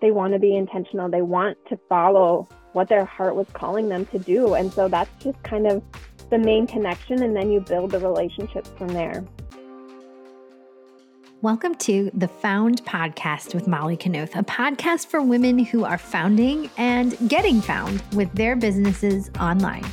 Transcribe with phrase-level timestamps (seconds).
[0.00, 1.08] they want to be intentional.
[1.08, 4.54] They want to follow what their heart was calling them to do.
[4.54, 5.82] And so that's just kind of
[6.30, 7.22] the main connection.
[7.22, 9.24] And then you build the relationships from there.
[11.40, 16.68] Welcome to the Found Podcast with Molly Knuth, a podcast for women who are founding
[16.76, 19.84] and getting found with their businesses online.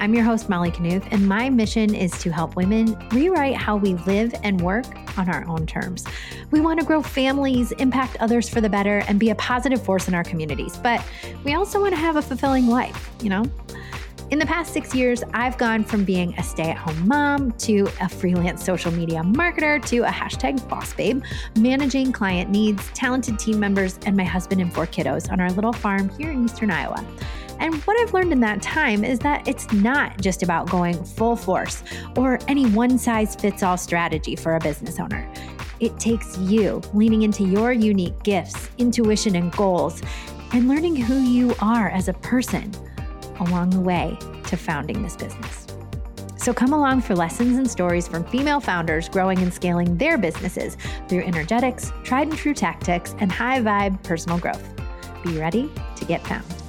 [0.00, 3.96] I'm your host, Molly Knuth, and my mission is to help women rewrite how we
[4.06, 4.86] live and work
[5.18, 6.06] on our own terms.
[6.50, 10.08] We want to grow families, impact others for the better, and be a positive force
[10.08, 10.78] in our communities.
[10.78, 11.04] But
[11.44, 13.44] we also want to have a fulfilling life, you know?
[14.30, 17.86] In the past six years, I've gone from being a stay at home mom to
[18.00, 21.22] a freelance social media marketer to a hashtag boss babe,
[21.56, 25.74] managing client needs, talented team members, and my husband and four kiddos on our little
[25.74, 27.04] farm here in eastern Iowa.
[27.60, 31.36] And what I've learned in that time is that it's not just about going full
[31.36, 31.82] force
[32.16, 35.30] or any one size fits all strategy for a business owner.
[35.78, 40.02] It takes you leaning into your unique gifts, intuition, and goals,
[40.52, 42.72] and learning who you are as a person
[43.40, 45.66] along the way to founding this business.
[46.36, 50.78] So come along for lessons and stories from female founders growing and scaling their businesses
[51.08, 54.66] through energetics, tried and true tactics, and high vibe personal growth.
[55.22, 56.59] Be ready to get found.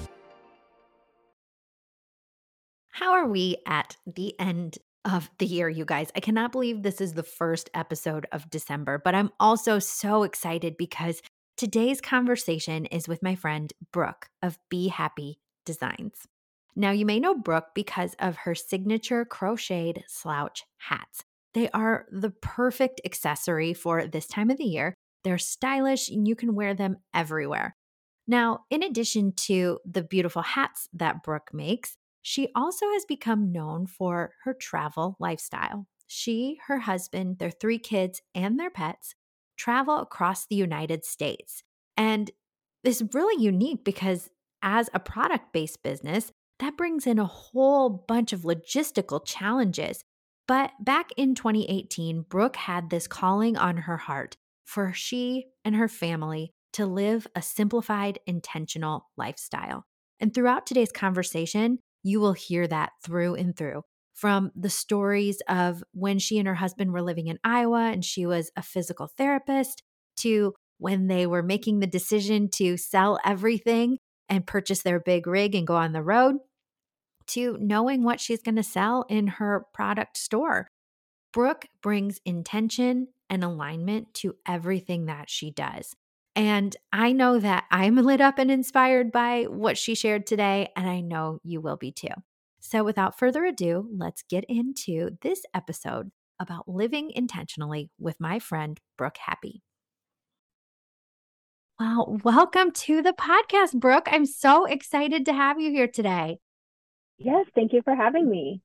[3.01, 6.11] How are we at the end of the year, you guys?
[6.15, 10.77] I cannot believe this is the first episode of December, but I'm also so excited
[10.77, 11.23] because
[11.57, 16.27] today's conversation is with my friend Brooke of Be Happy Designs.
[16.75, 21.23] Now, you may know Brooke because of her signature crocheted slouch hats.
[21.55, 24.93] They are the perfect accessory for this time of the year.
[25.23, 27.75] They're stylish and you can wear them everywhere.
[28.27, 33.87] Now, in addition to the beautiful hats that Brooke makes, she also has become known
[33.87, 35.87] for her travel lifestyle.
[36.07, 39.15] She, her husband, their three kids, and their pets
[39.57, 41.63] travel across the United States.
[41.97, 42.31] And
[42.83, 44.29] this is really unique because
[44.61, 50.03] as a product based business, that brings in a whole bunch of logistical challenges.
[50.47, 55.87] But back in 2018, Brooke had this calling on her heart for she and her
[55.87, 59.85] family to live a simplified, intentional lifestyle.
[60.19, 65.83] And throughout today's conversation, you will hear that through and through from the stories of
[65.93, 69.81] when she and her husband were living in Iowa and she was a physical therapist
[70.17, 73.97] to when they were making the decision to sell everything
[74.29, 76.35] and purchase their big rig and go on the road
[77.27, 80.67] to knowing what she's going to sell in her product store.
[81.33, 85.95] Brooke brings intention and alignment to everything that she does.
[86.35, 90.89] And I know that I'm lit up and inspired by what she shared today, and
[90.89, 92.07] I know you will be too.
[92.61, 98.79] So, without further ado, let's get into this episode about living intentionally with my friend,
[98.97, 99.61] Brooke Happy.
[101.79, 104.07] Well, welcome to the podcast, Brooke.
[104.11, 106.37] I'm so excited to have you here today.
[107.17, 108.61] Yes, thank you for having me.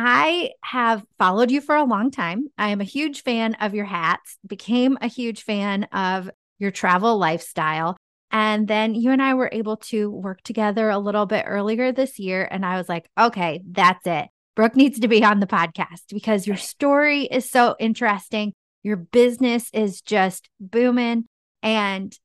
[0.00, 2.46] I have followed you for a long time.
[2.56, 7.18] I am a huge fan of your hats, became a huge fan of your travel
[7.18, 7.96] lifestyle.
[8.30, 12.20] And then you and I were able to work together a little bit earlier this
[12.20, 12.46] year.
[12.48, 14.28] And I was like, okay, that's it.
[14.54, 18.52] Brooke needs to be on the podcast because your story is so interesting.
[18.84, 21.24] Your business is just booming
[21.60, 22.16] and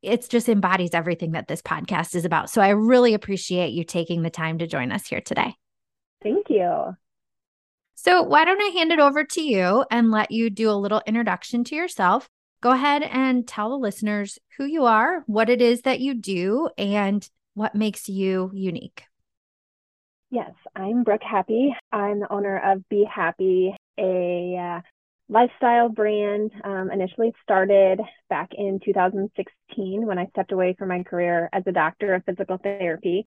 [0.00, 2.50] it just embodies everything that this podcast is about.
[2.50, 5.56] So I really appreciate you taking the time to join us here today.
[6.22, 6.94] Thank you.
[8.06, 11.02] So, why don't I hand it over to you and let you do a little
[11.06, 12.28] introduction to yourself?
[12.60, 16.68] Go ahead and tell the listeners who you are, what it is that you do,
[16.78, 19.02] and what makes you unique.
[20.30, 21.74] Yes, I'm Brooke Happy.
[21.90, 24.80] I'm the owner of Be Happy, a uh,
[25.28, 26.52] lifestyle brand.
[26.62, 28.00] Um, initially started
[28.30, 32.58] back in 2016 when I stepped away from my career as a doctor of physical
[32.58, 33.26] therapy.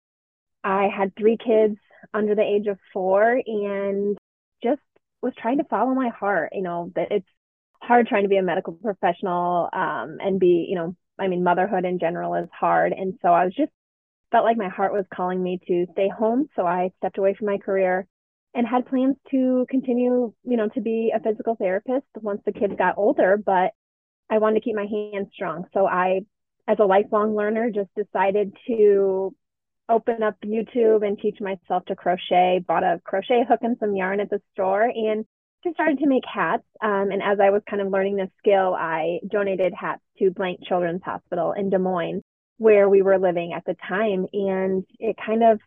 [0.64, 1.76] I had three kids
[2.14, 4.18] under the age of four, and
[4.64, 4.82] just
[5.22, 6.52] was trying to follow my heart.
[6.54, 7.28] You know, that it's
[7.82, 11.86] hard trying to be a medical professional um, and be, you know, I mean, motherhood
[11.86, 12.94] in general is hard.
[12.94, 13.72] And so I was just
[14.32, 16.48] felt like my heart was calling me to stay home.
[16.56, 18.08] So I stepped away from my career
[18.54, 22.74] and had plans to continue, you know, to be a physical therapist once the kids
[22.78, 23.72] got older, but
[24.30, 25.66] I wanted to keep my hands strong.
[25.74, 26.22] So I,
[26.68, 29.36] as a lifelong learner, just decided to
[29.92, 32.64] open up YouTube and teach myself to crochet.
[32.66, 35.26] Bought a crochet hook and some yarn at the store and
[35.64, 36.64] just started to make hats.
[36.82, 40.62] Um, and as I was kind of learning this skill, I donated hats to Blank
[40.68, 42.22] Children's Hospital in Des Moines,
[42.58, 44.26] where we were living at the time.
[44.34, 45.60] And it kind of,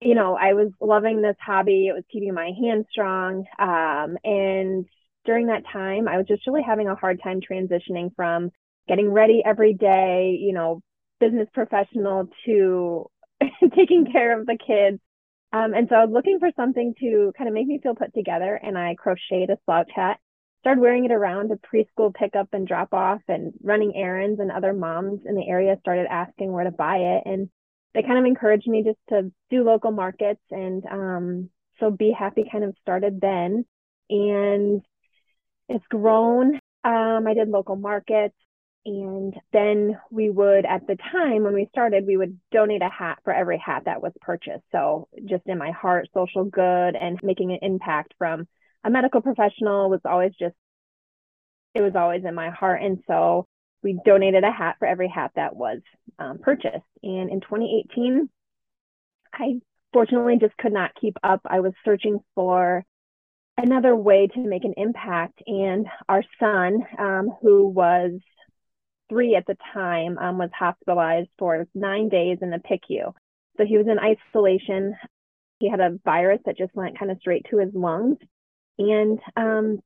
[0.00, 1.86] you know, I was loving this hobby.
[1.88, 3.44] It was keeping my hands strong.
[3.58, 4.84] Um, and
[5.24, 8.50] during that time, I was just really having a hard time transitioning from
[8.88, 10.82] getting ready every day, you know,
[11.20, 13.06] business professional to
[13.76, 15.00] taking care of the kids.
[15.52, 18.14] Um, and so I was looking for something to kind of make me feel put
[18.14, 18.58] together.
[18.60, 20.18] And I crocheted a slouch hat,
[20.60, 24.40] started wearing it around to preschool pickup and drop off and running errands.
[24.40, 27.22] And other moms in the area started asking where to buy it.
[27.26, 27.50] And
[27.94, 30.40] they kind of encouraged me just to do local markets.
[30.50, 31.50] And um,
[31.80, 33.64] so Be Happy kind of started then.
[34.08, 34.82] And
[35.68, 36.56] it's grown.
[36.84, 38.36] Um, I did local markets.
[38.86, 43.18] And then we would, at the time when we started, we would donate a hat
[43.24, 44.64] for every hat that was purchased.
[44.72, 48.48] So, just in my heart, social good and making an impact from
[48.82, 50.54] a medical professional was always just,
[51.74, 52.80] it was always in my heart.
[52.82, 53.46] And so,
[53.82, 55.80] we donated a hat for every hat that was
[56.18, 56.84] um, purchased.
[57.02, 58.28] And in 2018,
[59.32, 59.60] I
[59.92, 61.40] fortunately just could not keep up.
[61.44, 62.84] I was searching for
[63.56, 65.42] another way to make an impact.
[65.46, 68.12] And our son, um, who was
[69.10, 73.12] three at the time, um, was hospitalized for nine days in the PICU.
[73.58, 74.94] So he was in isolation.
[75.58, 78.16] He had a virus that just went kind of straight to his lungs.
[78.78, 79.80] And um,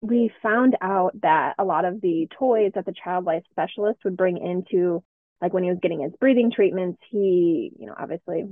[0.00, 4.16] we found out that a lot of the toys that the child life specialist would
[4.16, 5.02] bring into,
[5.42, 8.44] like when he was getting his breathing treatments, he, you know, obviously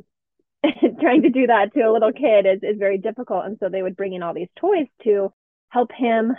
[1.00, 3.44] trying to do that to a little kid is, is very difficult.
[3.44, 5.32] And so they would bring in all these toys to
[5.68, 6.32] help him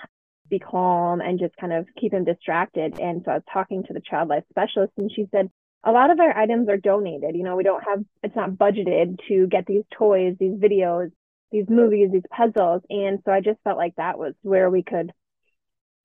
[0.50, 3.00] be calm and just kind of keep him distracted.
[3.00, 5.50] And so I was talking to the child life specialist and she said,
[5.83, 7.36] a lot of our items are donated.
[7.36, 11.12] You know, we don't have, it's not budgeted to get these toys, these videos,
[11.51, 12.81] these movies, these puzzles.
[12.89, 15.12] And so I just felt like that was where we could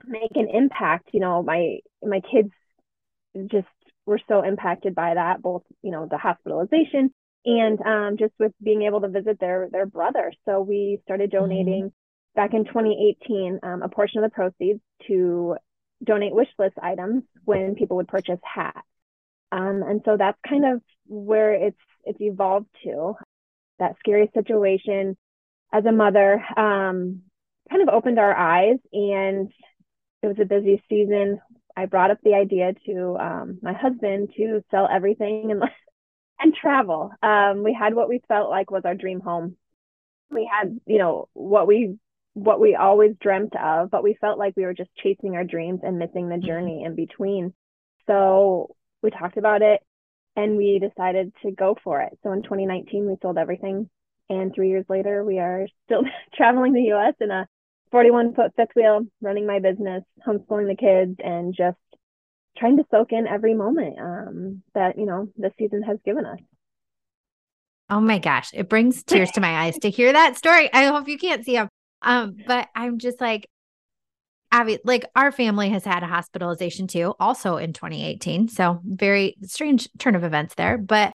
[0.04, 1.10] make an impact.
[1.12, 2.50] You know, my, my kids
[3.46, 3.68] just
[4.04, 7.12] were so impacted by that, both, you know, the hospitalization
[7.44, 10.32] and um, just with being able to visit their, their brother.
[10.44, 11.40] So we started mm-hmm.
[11.40, 11.92] donating
[12.34, 15.56] back in 2018 um, a portion of the proceeds to
[16.02, 18.78] donate wish list items when people would purchase hats.
[19.52, 23.14] Um, and so that's kind of where it's it's evolved to.
[23.78, 25.16] That scary situation
[25.72, 27.22] as a mother um,
[27.70, 29.50] kind of opened our eyes, and
[30.22, 31.40] it was a busy season.
[31.76, 35.62] I brought up the idea to um, my husband to sell everything and
[36.40, 37.12] and travel.
[37.22, 39.56] Um, we had what we felt like was our dream home.
[40.30, 41.98] We had, you know, what we
[42.34, 45.80] what we always dreamt of, but we felt like we were just chasing our dreams
[45.82, 46.46] and missing the mm-hmm.
[46.46, 47.52] journey in between.
[48.06, 49.80] So we talked about it
[50.36, 52.18] and we decided to go for it.
[52.22, 53.88] So in 2019, we sold everything.
[54.28, 56.02] And three years later, we are still
[56.34, 57.46] traveling the US in a
[57.90, 61.78] 41 foot fifth wheel, running my business, homeschooling the kids, and just
[62.56, 66.38] trying to soak in every moment um, that, you know, this season has given us.
[67.88, 70.72] Oh my gosh, it brings tears to my eyes to hear that story.
[70.72, 71.68] I hope you can't see them.
[72.02, 73.48] Um, but I'm just like,
[74.52, 78.48] Abby, like our family has had a hospitalization too, also in 2018.
[78.48, 80.76] So very strange turn of events there.
[80.76, 81.12] But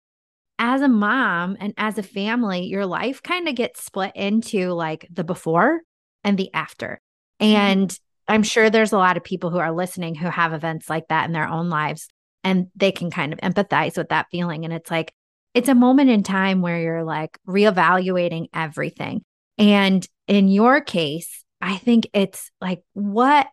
[0.59, 5.09] as a mom and as a family, your life kind of gets split into like
[5.11, 5.81] the before
[6.25, 7.01] and the after.
[7.41, 7.57] Mm-hmm.
[7.57, 7.99] And.
[8.29, 11.27] I'm sure there's a lot of people who are listening who have events like that
[11.27, 12.09] in their own lives
[12.45, 14.65] and they can kind of empathize with that feeling.
[14.65, 15.13] And it's like,
[15.55, 19.23] it's a moment in time where you're like reevaluating everything.
[19.63, 23.47] And in your case, I think it's like what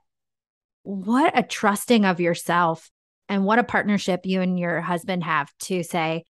[0.82, 2.90] what a trusting of yourself
[3.28, 6.24] and what a partnership you and your husband have to say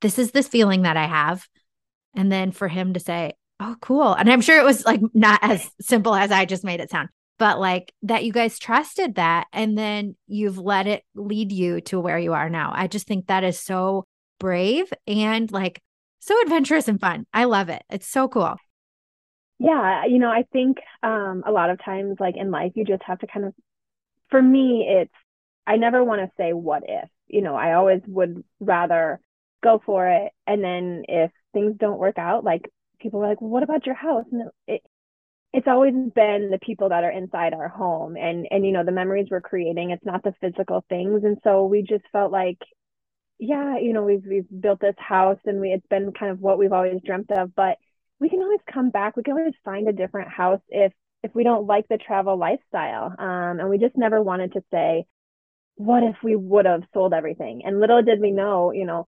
[0.00, 1.44] this is this feeling that I have
[2.14, 5.40] and then for him to say, "Oh, cool." And I'm sure it was like not
[5.42, 9.48] as simple as I just made it sound, but like that you guys trusted that
[9.52, 12.70] and then you've let it lead you to where you are now.
[12.72, 14.06] I just think that is so
[14.38, 15.82] brave and like
[16.20, 17.26] so adventurous and fun.
[17.34, 17.82] I love it.
[17.90, 18.56] It's so cool.
[19.60, 23.02] Yeah, you know, I think um, a lot of times, like in life, you just
[23.02, 23.54] have to kind of,
[24.30, 25.12] for me, it's,
[25.66, 29.20] I never want to say what if, you know, I always would rather
[29.62, 30.32] go for it.
[30.46, 33.96] And then if things don't work out, like people are like, well, what about your
[33.96, 34.24] house?
[34.32, 34.82] And it,
[35.52, 38.92] it's always been the people that are inside our home and, and, you know, the
[38.92, 41.24] memories we're creating, it's not the physical things.
[41.24, 42.58] And so we just felt like,
[43.38, 46.58] yeah, you know, we've, we've built this house and we, it's been kind of what
[46.58, 47.78] we've always dreamt of, but
[48.20, 49.16] we can always come back.
[49.16, 53.14] We can always find a different house if if we don't like the travel lifestyle.
[53.18, 55.06] Um, and we just never wanted to say,
[55.76, 57.62] what if we would have sold everything?
[57.64, 59.06] And little did we know, you know,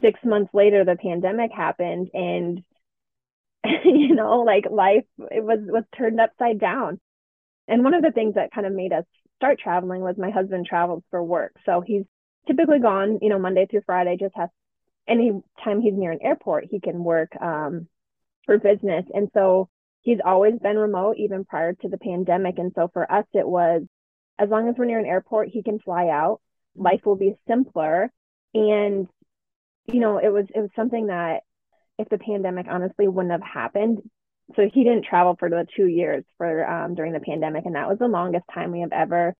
[0.00, 2.62] six months later the pandemic happened and
[3.84, 7.00] you know, like life it was was turned upside down.
[7.68, 9.04] And one of the things that kind of made us
[9.36, 11.54] start traveling was my husband travels for work.
[11.64, 12.04] So he's
[12.46, 14.48] typically gone, you know, Monday through Friday, just has
[15.08, 17.88] anytime he's near an airport, he can work um,
[18.46, 19.04] for business.
[19.12, 19.68] And so
[20.02, 22.58] he's always been remote, even prior to the pandemic.
[22.58, 23.82] And so for us, it was
[24.38, 26.40] as long as we're near an airport, he can fly out.
[26.74, 28.10] Life will be simpler.
[28.54, 29.08] And,
[29.86, 31.42] you know, it was it was something that
[31.98, 33.98] if the pandemic honestly wouldn't have happened,
[34.56, 37.88] so he didn't travel for the two years for um, during the pandemic, and that
[37.88, 39.34] was the longest time we have ever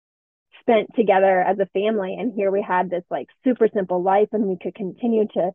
[0.63, 2.17] spent together as a family.
[2.19, 5.51] And here we had this like super simple life, and we could continue to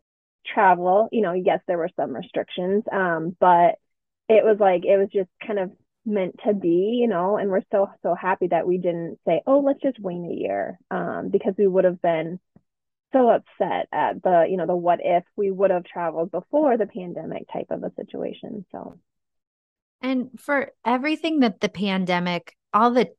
[0.54, 1.10] travel.
[1.12, 3.76] You know, yes, there were some restrictions, um, but
[4.30, 5.72] it was like it was just kind of
[6.06, 7.38] meant to be, you know.
[7.38, 10.80] And we're so so happy that we didn't say, oh, let's just wait a year,
[10.92, 12.40] um, because we would have been
[13.14, 16.86] so upset at the you know the what if we would have traveled before the
[16.86, 19.00] pandemic type of a situation so
[20.02, 23.12] and for everything that the pandemic, all the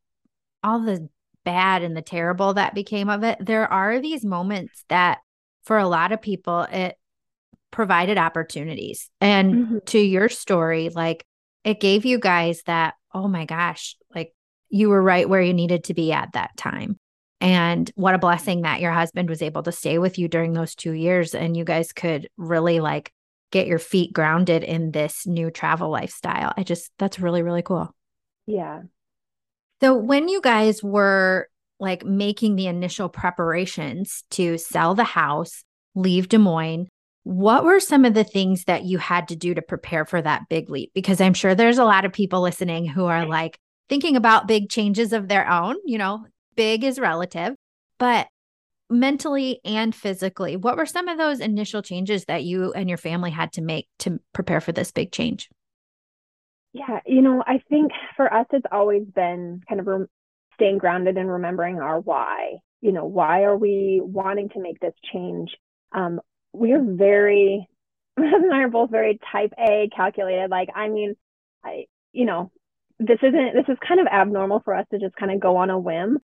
[0.63, 1.09] all the
[1.49, 5.21] bad and the terrible that became of it, there are these moments that
[5.65, 6.95] for a lot of people it
[7.71, 9.09] provided opportunities.
[9.23, 9.79] And mm-hmm.
[9.87, 11.25] to your story, like
[11.65, 14.35] it gave you guys that, oh my gosh, like
[14.69, 16.99] you were right where you needed to be at that time.
[17.41, 20.75] And what a blessing that your husband was able to stay with you during those
[20.75, 23.11] two years and you guys could really like
[23.53, 26.53] get your feet grounded in this new travel lifestyle.
[26.59, 27.95] I just, that's really, really cool.
[28.47, 28.83] Yeah.
[29.81, 36.29] So when you guys were like making the initial preparations to sell the house, leave
[36.29, 36.89] Des Moines,
[37.23, 40.49] what were some of the things that you had to do to prepare for that
[40.49, 40.91] big leap?
[40.95, 43.59] Because I'm sure there's a lot of people listening who are like
[43.89, 45.77] thinking about big changes of their own.
[45.85, 46.25] You know,
[46.57, 47.55] big is relative,
[47.99, 48.29] but
[48.91, 53.31] mentally and physically, what were some of those initial changes that you and your family
[53.31, 55.49] had to make to prepare for this big change?
[56.79, 60.07] Yeah, you know, I think for us, it's always been kind of re-
[60.55, 62.59] staying grounded and remembering our why.
[62.81, 65.51] You know, why are we wanting to make this change?
[65.93, 66.21] Um,
[66.53, 67.69] we are very,
[68.17, 70.51] my husband and I are both very type A calculated.
[70.51, 71.17] Like, I mean,
[71.65, 72.53] I, you know,
[73.01, 75.71] this isn't, this is kind of abnormal for us to just kind of go on
[75.71, 76.19] a whim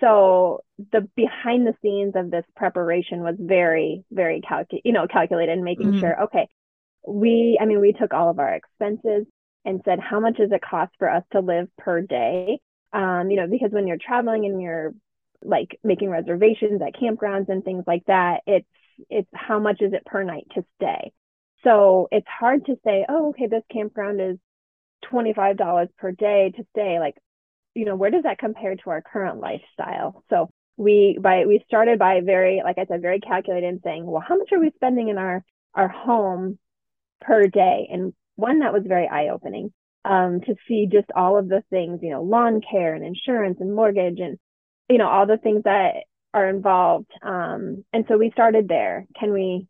[0.00, 0.60] so
[0.92, 5.64] the behind the scenes of this preparation was very very calcu- you know calculated and
[5.64, 6.00] making mm-hmm.
[6.00, 6.48] sure okay
[7.06, 9.26] we i mean we took all of our expenses
[9.66, 12.58] and said how much does it cost for us to live per day
[12.92, 14.94] um you know because when you're traveling and you're
[15.42, 18.66] like making reservations at campgrounds and things like that it's
[19.10, 21.12] it's how much is it per night to stay
[21.64, 24.38] so it's hard to say oh okay this campground is
[25.12, 27.16] $25 per day to stay like
[27.76, 30.24] you know, where does that compare to our current lifestyle?
[30.30, 34.24] So we by we started by very, like I said, very calculated and saying, well,
[34.26, 35.44] how much are we spending in our
[35.74, 36.58] our home
[37.20, 37.88] per day?
[37.92, 39.72] And one that was very eye opening
[40.04, 43.74] um, to see just all of the things, you know, lawn care and insurance and
[43.74, 44.38] mortgage and
[44.88, 47.10] you know all the things that are involved.
[47.22, 49.06] Um, and so we started there.
[49.18, 49.66] Can we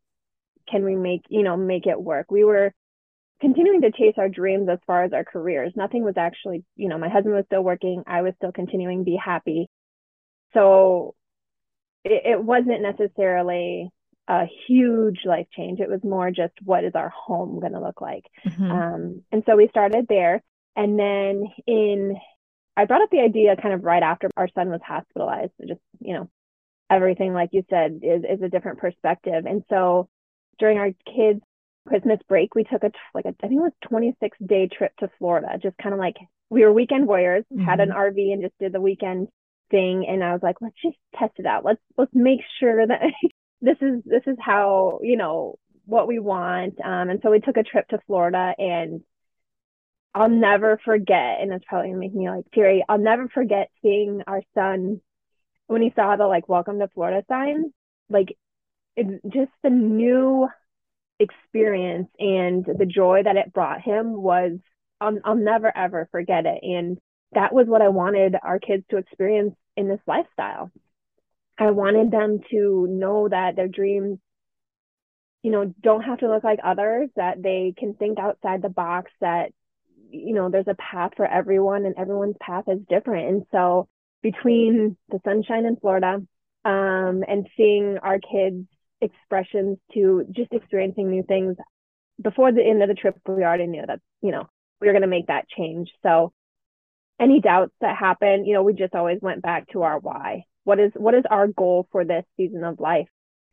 [0.69, 2.31] can we make you know make it work?
[2.31, 2.73] We were
[3.41, 5.73] continuing to chase our dreams as far as our careers.
[5.77, 8.03] Nothing was actually, you know, my husband was still working.
[8.07, 9.69] I was still continuing to be happy.
[10.55, 11.15] So
[12.05, 13.91] it, it wasn't necessarily
[14.29, 15.81] a huge life change.
[15.81, 18.25] It was more just what is our home going to look like?
[18.47, 18.71] Mm-hmm.
[18.71, 20.43] Um, and so we started there.
[20.75, 22.17] And then in,
[22.77, 25.53] I brought up the idea kind of right after our son was hospitalized.
[25.61, 26.31] So just, you know,
[26.91, 29.47] everything, like you said, is, is a different perspective.
[29.47, 30.09] And so
[30.59, 31.41] during our kids'
[31.87, 35.11] Christmas break, we took a like a, I think it was 26 day trip to
[35.19, 35.59] Florida.
[35.63, 36.17] Just kind of like
[36.51, 37.65] we were weekend warriors, mm-hmm.
[37.65, 37.99] had an mm-hmm.
[37.99, 39.29] RV and just did the weekend
[39.71, 40.07] thing.
[40.09, 41.65] And I was like, let's just test it out.
[41.65, 43.01] Let's let's make sure that
[43.61, 46.81] this is this is how you know what we want.
[46.85, 49.03] Um, and so we took a trip to Florida, and
[50.15, 51.41] I'll never forget.
[51.41, 52.85] And it's probably gonna make me like teary.
[52.89, 55.01] I'll never forget seeing our son
[55.67, 57.73] when he saw the like "Welcome to Florida" sign.
[58.09, 58.37] Like
[58.97, 60.49] it's just the new
[61.19, 64.59] experience and the joy that it brought him was
[65.01, 66.99] I'll, I'll never ever forget it and
[67.33, 70.71] that was what I wanted our kids to experience in this lifestyle.
[71.59, 74.19] I wanted them to know that their dreams
[75.43, 79.13] you know don't have to look like others that they can think outside the box
[79.21, 79.53] that
[80.11, 83.89] you know there's a path for everyone and everyone's path is different and so
[84.23, 86.21] between the sunshine in Florida
[86.65, 88.67] um, and seeing our kids
[89.01, 91.57] expressions to just experiencing new things.
[92.21, 94.49] Before the end of the trip, we already knew that, you know,
[94.81, 95.91] we were going to make that change.
[96.03, 96.33] So
[97.21, 100.45] any doubts that happen, you know, we just always went back to our why.
[100.67, 103.07] What is what is our goal for this season of life?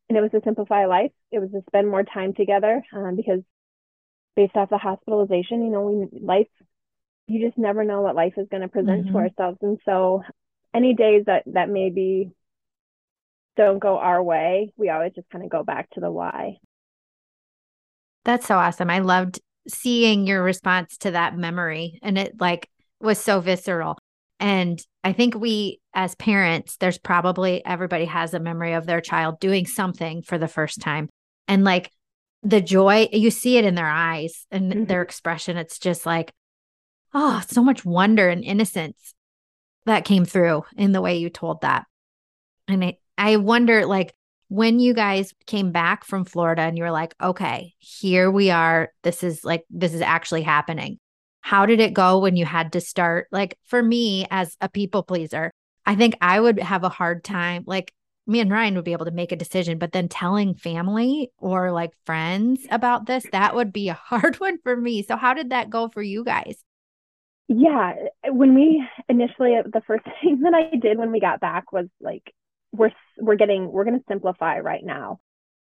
[0.10, 1.12] And it was to simplify life.
[1.32, 3.42] It was to spend more time together um, because
[4.36, 6.48] based off the hospitalization, you know, we life
[7.28, 9.14] you just never know what life is going to present mm-hmm.
[9.14, 9.60] to ourselves.
[9.62, 10.24] And so
[10.74, 12.32] any days that that may be
[13.58, 16.58] don't go our way, we always just kind of go back to the why.
[18.26, 18.90] That's so awesome.
[18.90, 22.68] I loved seeing your response to that memory and it like
[23.00, 24.00] was so visceral.
[24.40, 29.40] And I think we as parents, there's probably everybody has a memory of their child
[29.40, 31.10] doing something for the first time.
[31.48, 31.92] And like
[32.42, 34.84] the joy, you see it in their eyes and mm-hmm.
[34.86, 35.58] their expression.
[35.58, 36.32] It's just like,
[37.14, 39.14] oh, so much wonder and innocence
[39.86, 41.86] that came through in the way you told that.
[42.68, 44.14] And I, I wonder, like,
[44.48, 48.90] when you guys came back from Florida and you were like, okay, here we are.
[49.04, 51.00] This is like, this is actually happening.
[51.42, 53.28] How did it go when you had to start?
[53.32, 55.52] Like, for me, as a people pleaser,
[55.86, 57.64] I think I would have a hard time.
[57.68, 57.94] Like,
[58.26, 61.72] me and Ryan would be able to make a decision, but then telling family or
[61.72, 65.04] like friends about this, that would be a hard one for me.
[65.04, 66.64] So, how did that go for you guys?
[67.48, 71.40] Yeah, eh, when we initially, eh, the first thing that I did when we got
[71.40, 72.24] back was like,
[72.72, 75.20] we're we're getting we're going to simplify right now.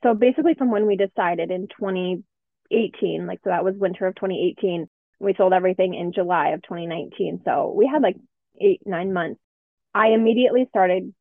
[0.02, 4.88] So basically, from when we decided in 2018, like so that was winter of 2018,
[5.20, 7.42] we sold everything in July of 2019.
[7.44, 8.16] So we had like
[8.60, 9.40] eight nine months.
[9.96, 11.14] I immediately started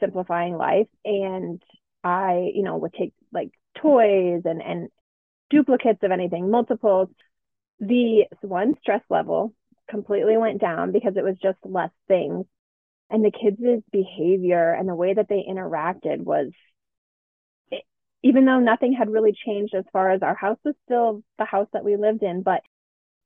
[0.00, 1.62] simplifying life and
[2.02, 3.50] I, you know, would take like
[3.82, 4.88] toys and and
[5.50, 7.10] duplicates of anything, multiples.
[7.80, 9.52] The one stress level
[9.90, 12.46] completely went down because it was just less things.
[13.10, 16.50] And the kids' behavior and the way that they interacted was,
[18.22, 21.68] even though nothing had really changed as far as our house was still the house
[21.74, 22.62] that we lived in, but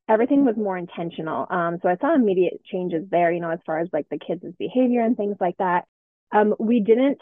[0.08, 1.46] everything was more intentional.
[1.48, 4.44] Um, so I saw immediate changes there, you know, as far as like the kids'
[4.58, 5.84] behavior and things like that.
[6.32, 7.20] Um, we didn't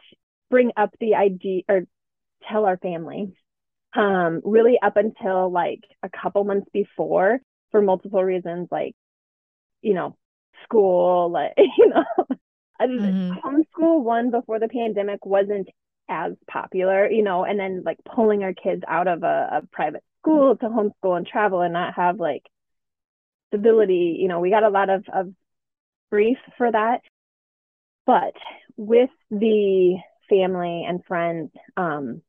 [0.50, 1.82] bring up the idea or
[2.50, 3.34] tell our family
[3.94, 8.94] um, really up until like a couple months before for multiple reasons, like,
[9.82, 10.16] you know,
[10.64, 12.04] school, like, you know,
[12.80, 13.32] mm-hmm.
[13.32, 15.68] homeschool one before the pandemic wasn't
[16.08, 20.02] as popular, you know, and then like pulling our kids out of a, a private
[20.20, 22.42] school to homeschool and travel and not have like
[23.50, 25.32] stability, you know, we got a lot of, of
[26.10, 27.00] grief for that.
[28.06, 28.34] But
[28.76, 32.22] with the family and friends, um,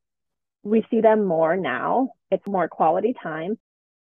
[0.63, 2.11] we see them more now.
[2.29, 3.57] It's more quality time.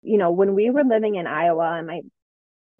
[0.02, 2.00] You know, when we were living in Iowa and my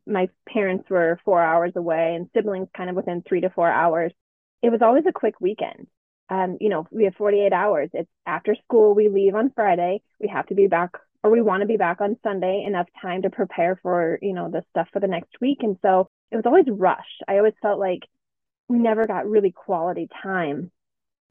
[0.04, 4.12] my parents were four hours away and siblings kind of within three to four hours,
[4.60, 5.86] it was always a quick weekend.
[6.28, 7.90] Um, you know, we have 48 hours.
[7.92, 10.02] It's after school, we leave on Friday.
[10.20, 10.90] We have to be back
[11.22, 14.50] or we want to be back on Sunday, enough time to prepare for, you know,
[14.50, 15.58] the stuff for the next week.
[15.60, 17.22] And so it was always rushed.
[17.28, 18.00] I always felt like
[18.68, 20.70] we never got really quality time.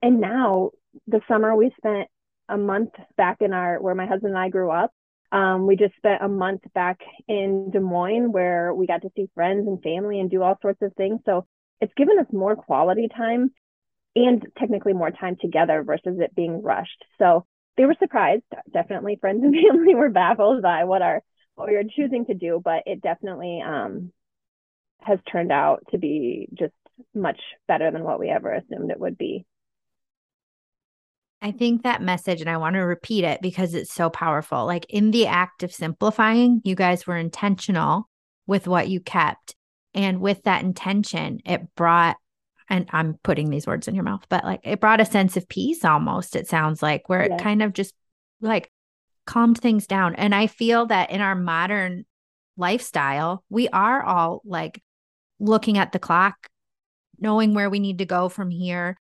[0.01, 0.71] And now
[1.07, 2.07] the summer we spent
[2.47, 4.91] a month back in our where my husband and I grew up.
[5.31, 9.29] Um, we just spent a month back in Des Moines where we got to see
[9.33, 11.21] friends and family and do all sorts of things.
[11.25, 11.47] So
[11.79, 13.51] it's given us more quality time
[14.15, 17.05] and technically more time together versus it being rushed.
[17.17, 17.45] So
[17.77, 18.43] they were surprised.
[18.71, 21.21] Definitely friends and family were baffled by what our
[21.55, 24.11] what we were choosing to do, but it definitely um,
[25.01, 26.73] has turned out to be just
[27.13, 29.45] much better than what we ever assumed it would be.
[31.41, 34.65] I think that message, and I want to repeat it because it's so powerful.
[34.65, 38.07] Like in the act of simplifying, you guys were intentional
[38.45, 39.55] with what you kept.
[39.93, 42.17] And with that intention, it brought,
[42.71, 45.49] and I'm putting these words in your mouth, but like it brought a sense of
[45.49, 47.93] peace almost, it sounds like, where it kind of just
[48.39, 48.71] like
[49.25, 50.15] calmed things down.
[50.15, 52.05] And I feel that in our modern
[52.55, 54.81] lifestyle, we are all like
[55.37, 56.47] looking at the clock
[57.19, 58.97] knowing where we need to go from here.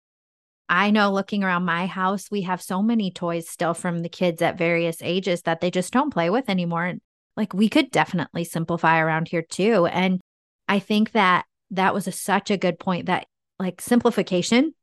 [0.68, 4.42] I know looking around my house, we have so many toys still from the kids
[4.42, 6.84] at various ages that they just don't play with anymore.
[6.84, 7.00] And
[7.34, 9.86] like we could definitely simplify around here too.
[9.86, 10.20] And
[10.68, 13.26] I think that that was a, such a good point that
[13.58, 14.74] like simplification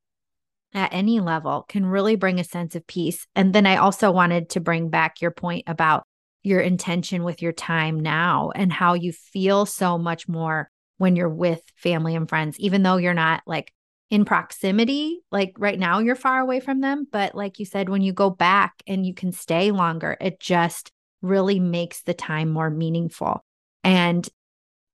[0.73, 3.27] at any level can really bring a sense of peace.
[3.35, 6.05] And then I also wanted to bring back your point about
[6.43, 11.29] your intention with your time now and how you feel so much more when you're
[11.29, 13.73] with family and friends, even though you're not like
[14.09, 15.21] in proximity.
[15.31, 17.07] Like right now, you're far away from them.
[17.11, 20.91] But like you said, when you go back and you can stay longer, it just
[21.21, 23.43] really makes the time more meaningful.
[23.83, 24.27] And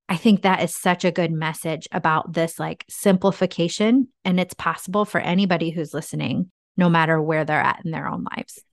[0.10, 4.08] I think that is such a good message about this like simplification.
[4.24, 8.26] And it's possible for anybody who's listening, no matter where they're at in their own
[8.36, 8.64] lives.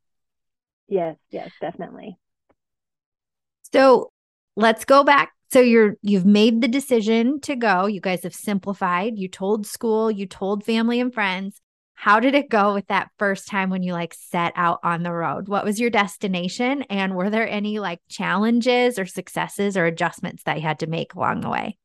[0.86, 2.18] Yes, yes, definitely.
[3.72, 4.10] So
[4.56, 7.86] let's go back so you're you've made the decision to go.
[7.86, 9.12] You guys have simplified.
[9.16, 11.60] You told school, you told family and friends.
[11.94, 15.12] How did it go with that first time when you like set out on the
[15.12, 15.48] road?
[15.48, 20.56] What was your destination and were there any like challenges or successes or adjustments that
[20.56, 21.78] you had to make along the way?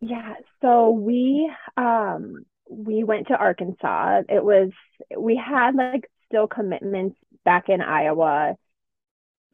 [0.00, 4.22] Yeah, so we um we went to Arkansas.
[4.28, 4.70] It was
[5.16, 8.56] we had like still commitments back in Iowa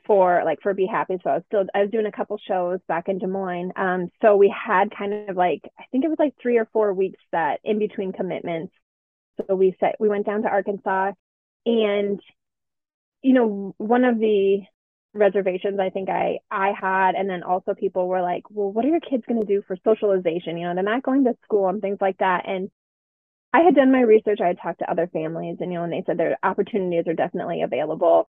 [0.07, 1.19] for like for Be Happy.
[1.23, 3.73] So I was still I was doing a couple shows back in Des Moines.
[3.77, 6.93] Um, so we had kind of like I think it was like three or four
[6.93, 8.73] weeks that in between commitments.
[9.37, 11.13] So we set we went down to Arkansas,
[11.67, 12.21] and
[13.23, 14.61] you know one of the
[15.15, 18.89] reservations I think I I had, and then also people were like, well, what are
[18.89, 20.57] your kids going to do for socialization?
[20.59, 22.71] You know, they're not going to school and things like that, and
[23.53, 24.41] I had done my research.
[24.43, 27.15] I had talked to other families, and you know, and they said their opportunities are
[27.15, 28.29] definitely available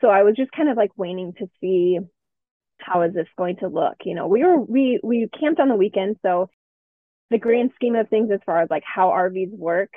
[0.00, 1.98] so I was just kind of like waiting to see
[2.78, 3.96] how is this going to look.
[4.04, 6.50] You know, we were we we camped on the weekend, so
[7.30, 9.90] the grand scheme of things as far as like how RVs work,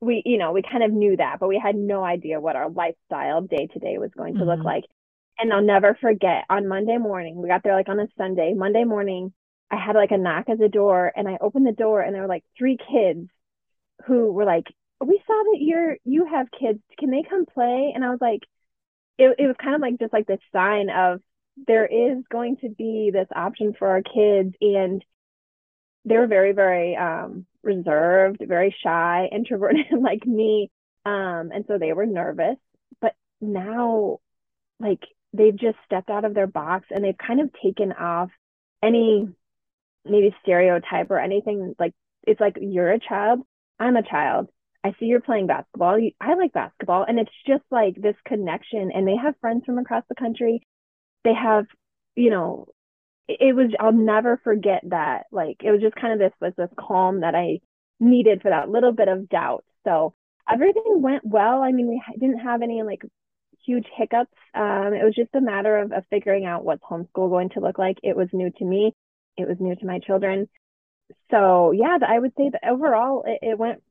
[0.00, 2.70] we you know we kind of knew that, but we had no idea what our
[2.70, 4.50] lifestyle day to day was going to mm-hmm.
[4.50, 4.84] look like.
[5.38, 8.52] And I'll never forget on Monday morning, we got there like on a Sunday.
[8.54, 9.32] Monday morning,
[9.70, 12.22] I had like a knock at the door, and I opened the door, and there
[12.22, 13.28] were like three kids
[14.06, 14.66] who were like,
[15.00, 16.80] "We saw that you're you have kids.
[16.98, 18.42] Can they come play?" And I was like
[19.20, 21.20] it, it was kind of like just like this sign of
[21.66, 25.04] there is going to be this option for our kids and
[26.04, 30.70] they were very very um, reserved very shy introverted like me
[31.04, 32.56] um, and so they were nervous
[33.00, 34.18] but now
[34.78, 38.30] like they've just stepped out of their box and they've kind of taken off
[38.82, 39.28] any
[40.04, 41.92] maybe stereotype or anything like
[42.26, 43.40] it's like you're a child
[43.78, 44.48] i'm a child
[44.82, 45.98] I see you're playing basketball.
[46.20, 47.04] I like basketball.
[47.06, 48.90] And it's just like this connection.
[48.94, 50.62] And they have friends from across the country.
[51.24, 51.66] They have,
[52.16, 52.68] you know,
[53.40, 55.26] it was, I'll never forget that.
[55.30, 57.60] Like, it was just kind of this, was this calm that I
[57.98, 59.64] needed for that little bit of doubt.
[59.84, 60.14] So
[60.50, 61.62] everything went well.
[61.62, 63.02] I mean, we didn't have any like
[63.64, 64.32] huge hiccups.
[64.54, 67.78] Um, it was just a matter of, of figuring out what's homeschool going to look
[67.78, 67.98] like.
[68.02, 68.94] It was new to me.
[69.36, 70.48] It was new to my children.
[71.30, 73.82] So yeah, I would say that overall it, it went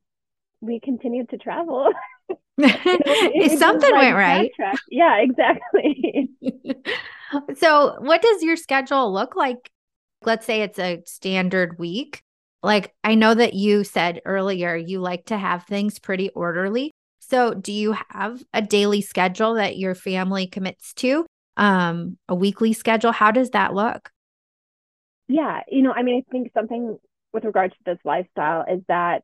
[0.60, 1.90] we continued to travel.
[2.58, 4.50] it, Something went right.
[4.90, 6.30] Yeah, exactly.
[7.56, 9.70] so, what does your schedule look like?
[10.24, 12.22] Let's say it's a standard week.
[12.62, 16.92] Like, I know that you said earlier you like to have things pretty orderly.
[17.20, 21.26] So, do you have a daily schedule that your family commits to?
[21.56, 23.12] Um, a weekly schedule?
[23.12, 24.10] How does that look?
[25.28, 26.98] Yeah, you know, I mean, I think something
[27.32, 29.22] with regards to this lifestyle is that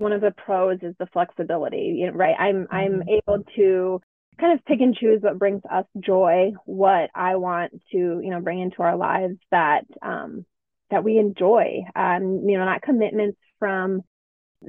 [0.00, 2.34] one of the pros is the flexibility you know, right?
[2.38, 2.74] I'm mm-hmm.
[2.74, 4.00] i'm able to
[4.40, 8.40] kind of pick and choose what brings us joy what i want to you know
[8.40, 10.46] bring into our lives that um
[10.90, 11.84] that we enjoy.
[11.96, 14.02] Um you know not commitments from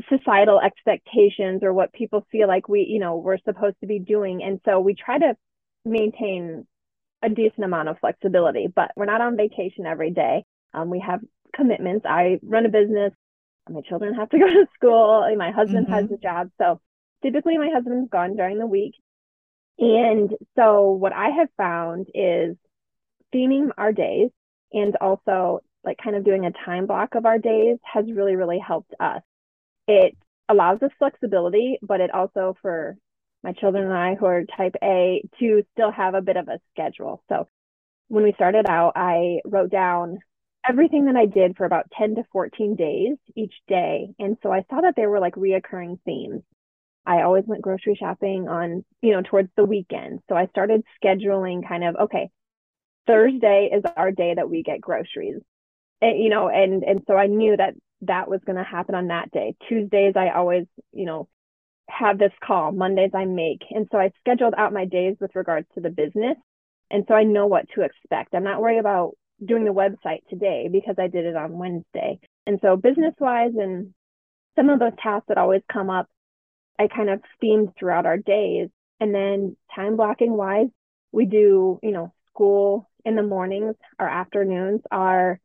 [0.09, 4.41] societal expectations or what people feel like we you know we're supposed to be doing.
[4.43, 5.35] And so we try to
[5.83, 6.65] maintain
[7.23, 10.43] a decent amount of flexibility but we're not on vacation every day.
[10.73, 11.19] Um, we have
[11.53, 12.05] commitments.
[12.07, 13.13] I run a business
[13.69, 15.23] my children have to go to school.
[15.23, 15.93] And my husband mm-hmm.
[15.93, 16.49] has a job.
[16.57, 16.79] So
[17.21, 18.95] typically my husband's gone during the week.
[19.79, 22.55] And so what i have found is
[23.33, 24.29] theming our days
[24.73, 28.59] and also like kind of doing a time block of our days has really really
[28.59, 29.21] helped us.
[29.87, 30.15] It
[30.49, 32.97] allows us flexibility but it also for
[33.43, 36.59] my children and i who are type a to still have a bit of a
[36.73, 37.23] schedule.
[37.29, 37.47] So
[38.09, 40.19] when we started out i wrote down
[40.67, 44.09] everything that I did for about 10 to 14 days each day.
[44.19, 46.43] And so I saw that there were like reoccurring themes.
[47.05, 50.19] I always went grocery shopping on, you know, towards the weekend.
[50.29, 52.29] So I started scheduling kind of, okay,
[53.07, 55.41] Thursday is our day that we get groceries.
[56.01, 59.07] And, you know, and and so I knew that that was going to happen on
[59.07, 59.55] that day.
[59.67, 61.27] Tuesdays I always, you know,
[61.89, 62.71] have this call.
[62.71, 63.63] Mondays I make.
[63.71, 66.37] And so I scheduled out my days with regards to the business.
[66.91, 68.35] And so I know what to expect.
[68.35, 72.19] I'm not worried about doing the website today because I did it on Wednesday.
[72.45, 73.93] And so business wise and
[74.55, 76.07] some of those tasks that always come up,
[76.79, 78.69] I kind of themed throughout our days.
[78.99, 80.67] And then time blocking wise,
[81.11, 85.39] we do, you know, school in the mornings, our afternoons are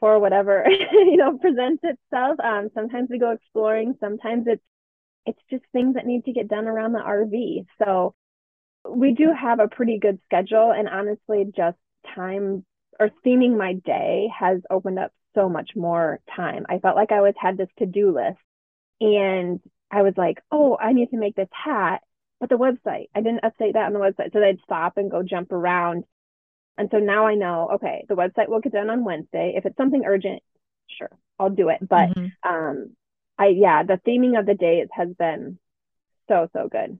[0.00, 2.38] for whatever, you know, presents itself.
[2.42, 4.62] Um, sometimes we go exploring, sometimes it's
[5.26, 7.66] it's just things that need to get done around the RV.
[7.78, 8.14] So
[8.88, 11.76] we do have a pretty good schedule and honestly just
[12.14, 12.64] time
[12.98, 16.66] or theming my day has opened up so much more time.
[16.68, 18.38] I felt like I always had this to do list
[19.00, 22.02] and I was like, oh, I need to make this hat,
[22.40, 24.32] but the website, I didn't update that on the website.
[24.32, 26.04] So I'd stop and go jump around.
[26.76, 29.54] And so now I know, okay, the website will get done on Wednesday.
[29.56, 30.42] If it's something urgent,
[30.88, 31.78] sure, I'll do it.
[31.80, 32.48] But mm-hmm.
[32.48, 32.90] um,
[33.38, 35.58] I, yeah, the theming of the days has been
[36.28, 36.98] so, so good.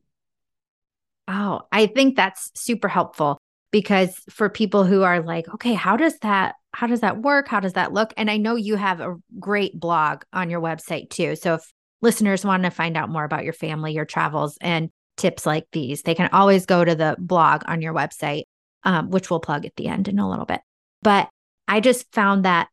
[1.26, 3.38] Oh, I think that's super helpful
[3.70, 7.48] because for people who are like okay how does that how does that work?
[7.48, 8.12] How does that look?
[8.16, 11.34] And i know you have a great blog on your website too.
[11.34, 15.44] So if listeners want to find out more about your family your travels and tips
[15.44, 18.44] like these, they can always go to the blog on your website,
[18.84, 20.60] um, which we'll plug at the end in a little bit.
[21.02, 21.28] But
[21.66, 22.68] I just found that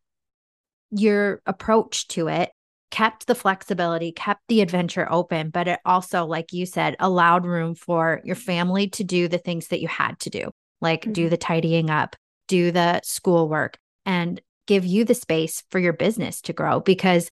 [0.91, 2.51] your approach to it
[2.91, 7.75] kept the flexibility, kept the adventure open, but it also, like you said, allowed room
[7.75, 11.13] for your family to do the things that you had to do, like mm-hmm.
[11.13, 12.15] do the tidying up,
[12.47, 16.79] do the schoolwork, and give you the space for your business to grow.
[16.79, 17.29] Because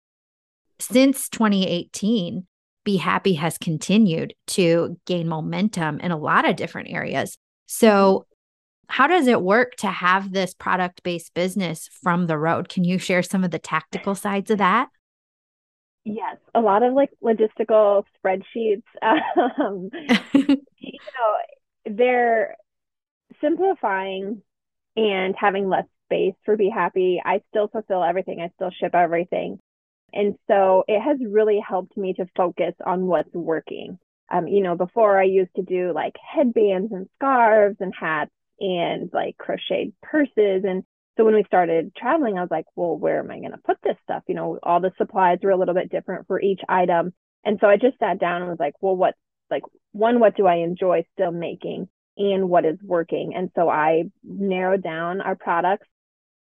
[0.80, 2.46] since 2018,
[2.84, 7.38] Be Happy has continued to gain momentum in a lot of different areas.
[7.68, 8.94] So, mm-hmm.
[8.96, 12.70] how does it work to have this product based business from the road?
[12.70, 14.90] Can you share some of the tactical sides of that?
[16.04, 18.84] Yes, a lot of like logistical spreadsheets.
[19.60, 19.90] Um,
[20.34, 21.36] you know,
[21.86, 22.56] they're
[23.42, 24.42] simplifying
[24.96, 27.22] and having less space for Be Happy.
[27.24, 29.60] I still fulfill everything, I still ship everything.
[30.14, 33.98] And so it has really helped me to focus on what's working.
[34.30, 39.10] Um, you know, before I used to do like headbands and scarves and hats and
[39.14, 40.84] like crocheted purses and
[41.18, 43.78] so when we started traveling, I was like, well, where am I going to put
[43.84, 44.24] this stuff?
[44.28, 47.14] You know, all the supplies were a little bit different for each item.
[47.44, 49.16] And so I just sat down and was like, well, what,
[49.50, 51.90] like, one, what do I enjoy still making
[52.22, 53.34] and what is working?
[53.36, 55.88] And so I narrowed down our products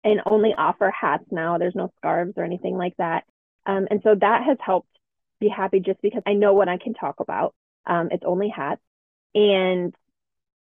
[0.04, 1.58] and only offer hats now.
[1.58, 3.24] There's no scarves or anything like that.
[3.66, 4.88] Um, and so that has helped
[5.40, 7.54] be happy just because I know what I can talk about.
[7.86, 8.80] Um, it's only hats.
[9.34, 9.94] And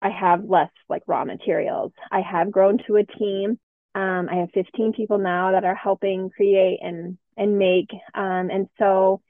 [0.01, 1.93] I have less like raw materials.
[2.11, 3.59] I have grown to a team
[3.95, 8.69] um, I have 15 people now that are helping create and and make, um, and
[8.79, 9.23] so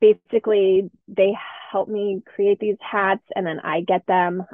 [0.00, 1.32] basically they
[1.70, 4.44] help me create these hats, and then I get them,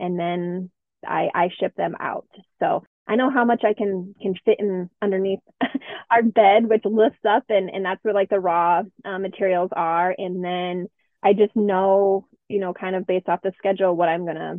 [0.00, 0.70] and then
[1.06, 2.26] I I ship them out.
[2.60, 5.40] So I know how much I can can fit in underneath
[6.10, 10.14] our bed, which lifts up, and and that's where like the raw uh, materials are,
[10.16, 10.88] and then
[11.22, 14.56] I just know you know kind of based off the schedule what I'm gonna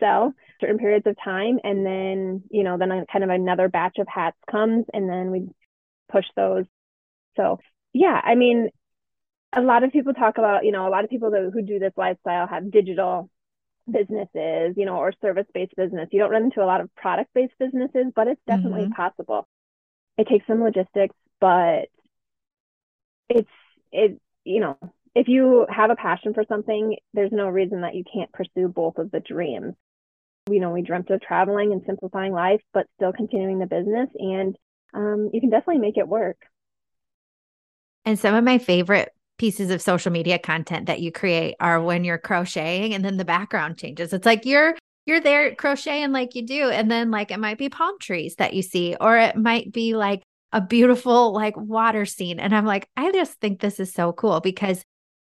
[0.00, 1.58] sell certain periods of time.
[1.64, 5.48] And then you know then kind of another batch of hats comes and then we
[6.10, 6.64] push those.
[7.36, 7.58] So
[7.92, 8.68] yeah i mean
[9.52, 11.78] a lot of people talk about you know a lot of people that, who do
[11.78, 13.30] this lifestyle have digital
[13.90, 17.30] businesses you know or service based business you don't run into a lot of product
[17.34, 18.92] based businesses but it's definitely mm-hmm.
[18.92, 19.46] possible
[20.16, 21.88] it takes some logistics but
[23.28, 23.50] it's
[23.90, 24.78] it you know
[25.14, 28.98] if you have a passion for something there's no reason that you can't pursue both
[28.98, 29.74] of the dreams
[30.50, 34.08] you know, we dreamt of traveling and simplifying life, but still continuing the business.
[34.14, 34.56] And
[34.94, 36.36] um, you can definitely make it work.
[38.04, 39.12] And some of my favorite
[39.42, 43.24] pieces of social media content that you create are when you're crocheting and then the
[43.24, 44.12] background changes.
[44.12, 47.68] It's like you're you're there crocheting like you do and then like it might be
[47.68, 52.38] palm trees that you see or it might be like a beautiful like water scene
[52.38, 54.84] and I'm like I just think this is so cool because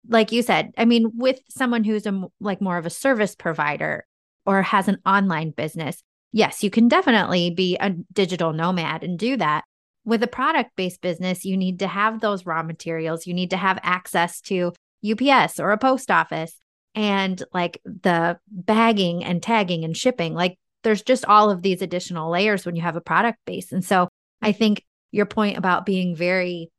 [0.10, 4.04] like you said, I mean with someone who's a like more of a service provider,
[4.48, 6.02] or has an online business,
[6.32, 9.64] yes, you can definitely be a digital nomad and do that.
[10.08, 13.28] With a product based business, you need to have those raw materials.
[13.28, 14.72] You need to have access to
[15.06, 16.56] UPS or a post office
[16.96, 20.34] and like the bagging and tagging and shipping.
[20.34, 23.74] Like there's just all of these additional layers when you have a product base.
[23.74, 24.08] And so
[24.42, 26.72] I think your point about being very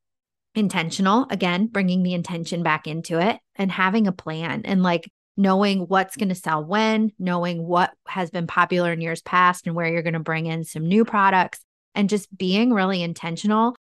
[0.55, 5.81] intentional, again, bringing the intention back into it and having a plan and like knowing
[5.81, 9.87] what's going to sell when, knowing what has been popular in years past and where
[9.87, 11.61] you're going to bring in some new products,
[11.99, 13.75] and just being really intentional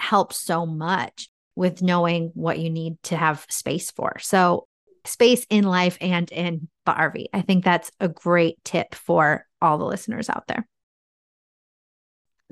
[0.00, 4.18] helps so much with knowing what you need to have space for.
[4.18, 4.66] So,
[5.04, 7.26] space in life and in the RV.
[7.32, 10.66] I think that's a great tip for all the listeners out there.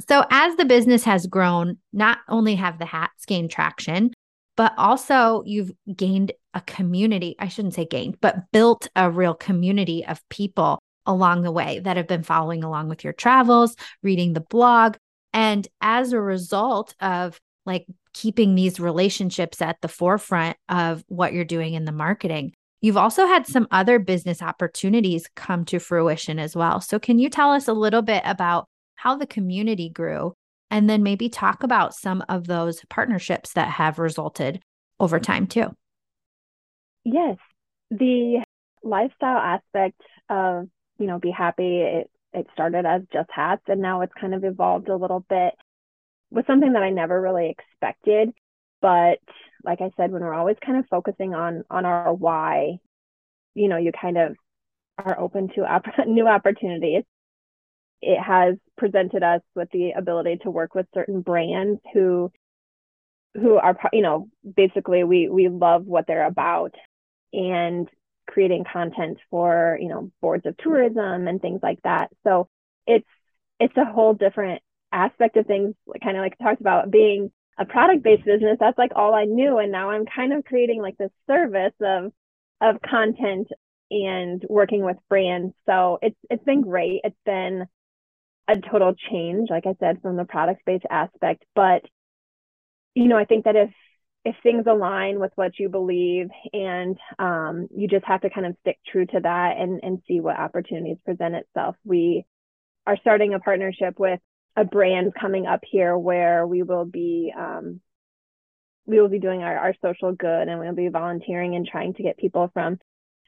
[0.09, 4.13] So, as the business has grown, not only have the hats gained traction,
[4.57, 7.35] but also you've gained a community.
[7.41, 11.97] I shouldn't say gained, but built a real community of people along the way that
[11.97, 14.97] have been following along with your travels, reading the blog.
[15.33, 21.45] And as a result of like keeping these relationships at the forefront of what you're
[21.45, 26.57] doing in the marketing, you've also had some other business opportunities come to fruition as
[26.57, 26.81] well.
[26.81, 30.35] So, can you tell us a little bit about how the community grew
[30.71, 34.61] and then maybe talk about some of those partnerships that have resulted
[35.01, 35.67] over time too.
[37.05, 37.39] Yes.
[37.91, 38.45] The
[38.83, 40.69] lifestyle aspect of,
[41.01, 44.45] you know, be happy, it it started as just hats and now it's kind of
[44.45, 45.55] evolved a little bit
[46.31, 48.33] with something that I never really expected.
[48.81, 49.19] But
[49.65, 52.79] like I said, when we're always kind of focusing on on our why,
[53.55, 54.37] you know, you kind of
[54.99, 57.05] are open to op- new opportunities
[58.03, 62.33] it has presented us with the ability to work with certain brands who
[63.35, 66.75] who are you know basically we we love what they're about
[67.33, 67.89] and
[68.31, 72.11] creating content for, you know, boards of tourism and things like that.
[72.25, 72.49] So
[72.87, 73.09] it's
[73.59, 74.63] it's a whole different
[74.93, 78.57] aspect of things, kind of like talked about being a product based business.
[78.59, 79.59] That's like all I knew.
[79.59, 82.13] And now I'm kind of creating like this service of
[82.61, 83.49] of content
[83.91, 85.55] and working with brands.
[85.67, 87.01] So it's it's been great.
[87.05, 87.67] It's been
[88.49, 91.45] a total change, like I said, from the product based aspect.
[91.55, 91.85] But
[92.95, 93.71] you know, I think that if
[94.25, 98.57] if things align with what you believe and um, you just have to kind of
[98.61, 101.77] stick true to that and and see what opportunities present itself.
[101.85, 102.25] We
[102.87, 104.21] are starting a partnership with
[104.57, 107.81] a brand coming up here where we will be um,
[108.87, 112.03] we will be doing our, our social good and we'll be volunteering and trying to
[112.03, 112.79] get people from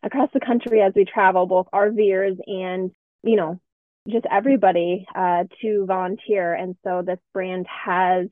[0.03, 2.91] across the country as we travel, both RVers and,
[3.23, 3.61] you know,
[4.09, 6.55] just everybody uh, to volunteer.
[6.55, 8.27] And so this brand has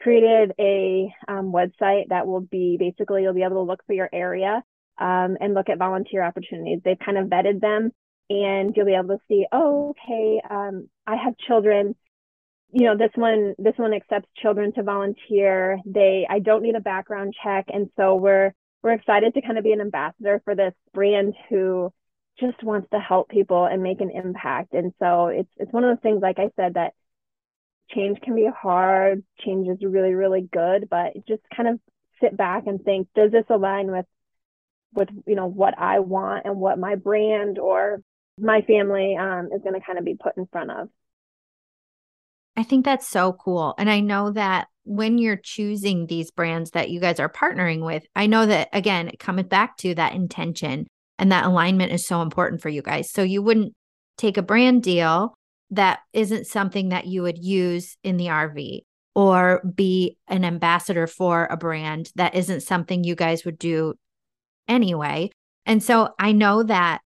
[0.00, 4.08] created a um, website that will be basically you'll be able to look for your
[4.12, 4.62] area
[4.98, 6.80] um, and look at volunteer opportunities.
[6.84, 7.92] They've kind of vetted them
[8.30, 11.94] and you'll be able to see, oh, okay, um, I have children.
[12.70, 15.78] You know this one this one accepts children to volunteer.
[15.86, 19.64] They i don't need a background check and so we're we're excited to kind of
[19.64, 21.90] be an ambassador for this brand who
[22.38, 24.74] just wants to help people and make an impact.
[24.74, 26.92] And so it's it's one of those things like i said that
[27.90, 31.80] change can be hard change is really really good but just kind of
[32.20, 34.06] sit back and think does this align with
[34.94, 38.02] with you know what i want and what my brand or
[38.40, 40.88] my family um, is going to kind of be put in front of
[42.58, 43.74] I think that's so cool.
[43.78, 48.04] And I know that when you're choosing these brands that you guys are partnering with,
[48.16, 50.88] I know that again, coming back to that intention
[51.20, 53.12] and that alignment is so important for you guys.
[53.12, 53.74] So you wouldn't
[54.16, 55.34] take a brand deal
[55.70, 58.80] that isn't something that you would use in the RV
[59.14, 63.94] or be an ambassador for a brand that isn't something you guys would do
[64.66, 65.30] anyway.
[65.66, 67.00] And so I know that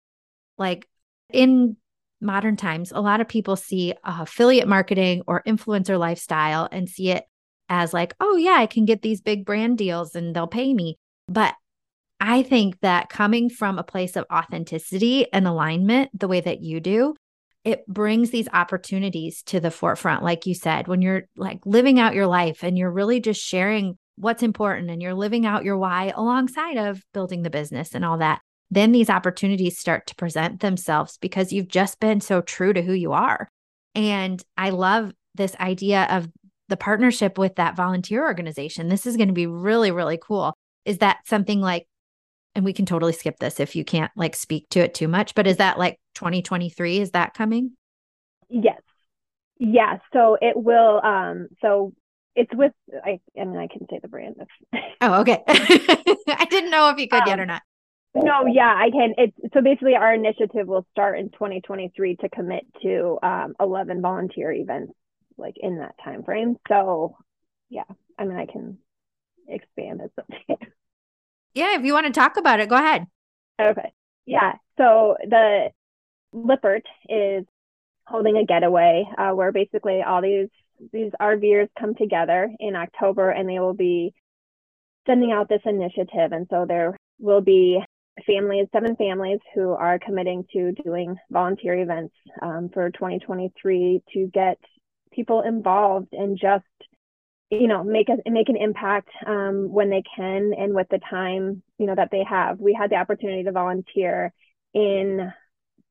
[0.59, 0.88] like
[1.33, 1.77] in
[2.20, 7.25] modern times, a lot of people see affiliate marketing or influencer lifestyle and see it
[7.68, 10.99] as like, oh, yeah, I can get these big brand deals and they'll pay me.
[11.29, 11.55] But
[12.20, 16.81] I think that coming from a place of authenticity and alignment, the way that you
[16.81, 17.14] do,
[17.64, 20.23] it brings these opportunities to the forefront.
[20.23, 23.99] Like you said, when you're like living out your life and you're really just sharing
[24.16, 28.18] what's important and you're living out your why alongside of building the business and all
[28.18, 32.83] that then these opportunities start to present themselves because you've just been so true to
[32.83, 33.51] who you are.
[33.94, 36.29] And I love this idea of
[36.68, 38.88] the partnership with that volunteer organization.
[38.88, 40.55] This is going to be really, really cool.
[40.85, 41.87] Is that something like,
[42.55, 45.35] and we can totally skip this if you can't like speak to it too much,
[45.35, 46.99] but is that like 2023?
[46.99, 47.73] Is that coming?
[48.49, 48.81] Yes.
[49.59, 49.99] Yeah.
[50.13, 51.93] So it will, um, so
[52.35, 52.73] it's with
[53.05, 54.49] I, I mean I can say the brand if
[55.01, 55.43] Oh, okay.
[55.49, 57.63] I didn't know if you could um, yet or not.
[58.15, 59.15] No, yeah, I can.
[59.19, 64.53] It's so basically our initiative will start in 2023 to commit to um, 11 volunteer
[64.53, 64.93] events
[65.37, 66.57] like in that time frame.
[66.69, 67.17] So,
[67.69, 67.85] yeah,
[68.19, 68.79] I mean, I can
[69.49, 70.69] expand something.
[71.55, 73.07] Yeah, if you want to talk about it, go ahead.
[73.61, 73.93] Okay.
[74.27, 74.53] Yeah.
[74.79, 75.71] So the
[76.33, 77.45] Lippert is
[78.07, 80.49] holding a getaway uh, where basically all these
[80.93, 84.15] these RVers come together in October and they will be
[85.07, 86.33] sending out this initiative.
[86.33, 87.81] And so there will be
[88.27, 94.59] families, seven families who are committing to doing volunteer events um, for 2023 to get
[95.13, 96.65] people involved and just
[97.51, 101.63] you know make a make an impact um, when they can and with the time
[101.79, 102.59] you know that they have.
[102.59, 104.33] We had the opportunity to volunteer
[104.73, 105.33] in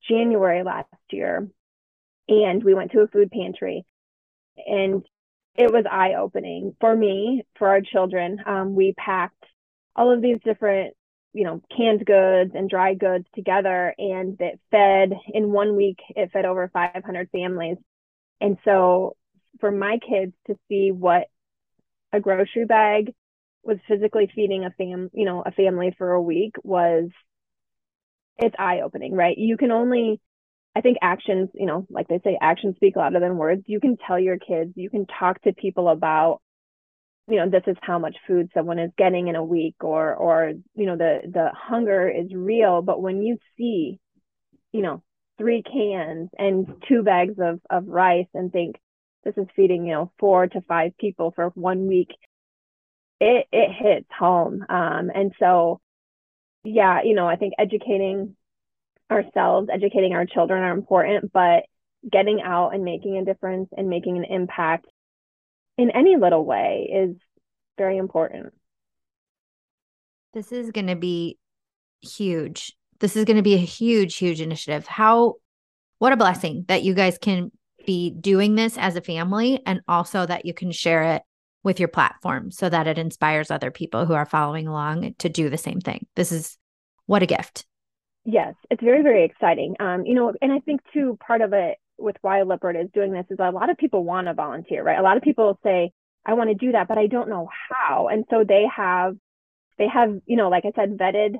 [0.07, 1.45] january last year
[2.29, 3.85] and we went to a food pantry
[4.65, 5.03] and
[5.55, 8.37] it was eye opening for me for our children.
[8.45, 9.43] Um, we packed
[9.95, 10.93] all of these different
[11.33, 16.31] you know canned goods and dry goods together and it fed in one week it
[16.31, 17.77] fed over 500 families.
[18.39, 19.17] And so
[19.59, 21.27] for my kids to see what
[22.13, 23.13] a grocery bag
[23.63, 27.09] was physically feeding a fam you know a family for a week was
[28.37, 29.37] it's eye opening right?
[29.37, 30.19] You can only
[30.75, 33.63] i think actions you know like they say actions speak louder than words.
[33.65, 36.41] You can tell your kids you can talk to people about
[37.27, 40.53] you know this is how much food someone is getting in a week or or
[40.75, 42.81] you know the the hunger is real.
[42.81, 43.99] But when you see
[44.71, 45.03] you know
[45.37, 48.75] three cans and two bags of of rice and think
[49.23, 52.09] this is feeding you know four to five people for one week
[53.19, 55.79] it it hits home um and so
[56.63, 58.35] yeah you know i think educating
[59.11, 61.63] ourselves educating our children are important but
[62.09, 64.85] getting out and making a difference and making an impact
[65.77, 67.15] in any little way is
[67.77, 68.53] very important.
[70.33, 71.37] This is going to be
[72.01, 74.85] huge This is going to be a huge, huge initiative.
[74.87, 75.35] How,
[75.97, 77.51] what a blessing that you guys can
[77.89, 81.23] be doing this as a family and also that you can share it
[81.63, 85.49] with your platform so that it inspires other people who are following along to do
[85.49, 86.05] the same thing.
[86.15, 86.59] This is
[87.07, 87.65] what a gift.
[88.25, 89.75] Yes, it's very, very exciting.
[89.79, 93.11] Um, you know, and I think too, part of it with why Lippert is doing
[93.11, 94.99] this is a lot of people want to volunteer, right?
[94.99, 95.91] A lot of people say,
[96.23, 98.09] I want to do that, but I don't know how.
[98.09, 99.15] And so they have,
[99.79, 101.37] they have, you know, like I said, vetted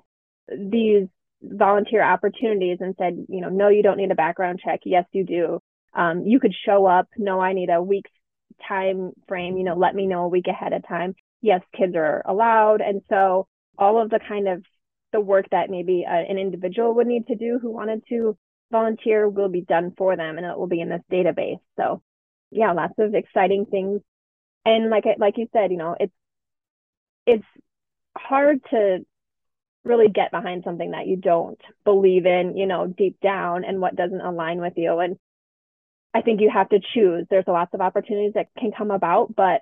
[0.50, 1.08] these
[1.44, 4.80] volunteer opportunities and said, you know, no, you don't need a background check.
[4.84, 5.62] Yes, you do.
[5.94, 7.08] Um, you could show up.
[7.18, 8.12] No, I need a week's
[8.68, 9.58] time frame.
[9.58, 11.16] You know, let me know a week ahead of time.
[11.42, 12.82] Yes, kids are allowed.
[12.82, 14.64] And so all of the kind of
[15.12, 18.38] the work that maybe a, an individual would need to do who wanted to
[18.72, 21.60] volunteer will be done for them and it will be in this database.
[21.78, 22.02] So
[22.52, 24.02] yeah, lots of exciting things.
[24.66, 26.14] And like like you said, you know, it's
[27.26, 27.46] it's
[28.18, 29.00] hard to
[29.84, 33.96] really get behind something that you don't believe in, you know, deep down and what
[33.96, 35.00] doesn't align with you.
[35.00, 35.18] And
[36.14, 37.28] I think you have to choose.
[37.30, 39.62] There's lots of opportunities that can come about, but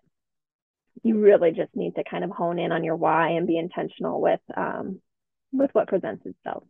[1.04, 4.22] you really just need to kind of hone in on your why and be intentional
[4.22, 5.02] with um,
[5.52, 6.64] with what presents itself.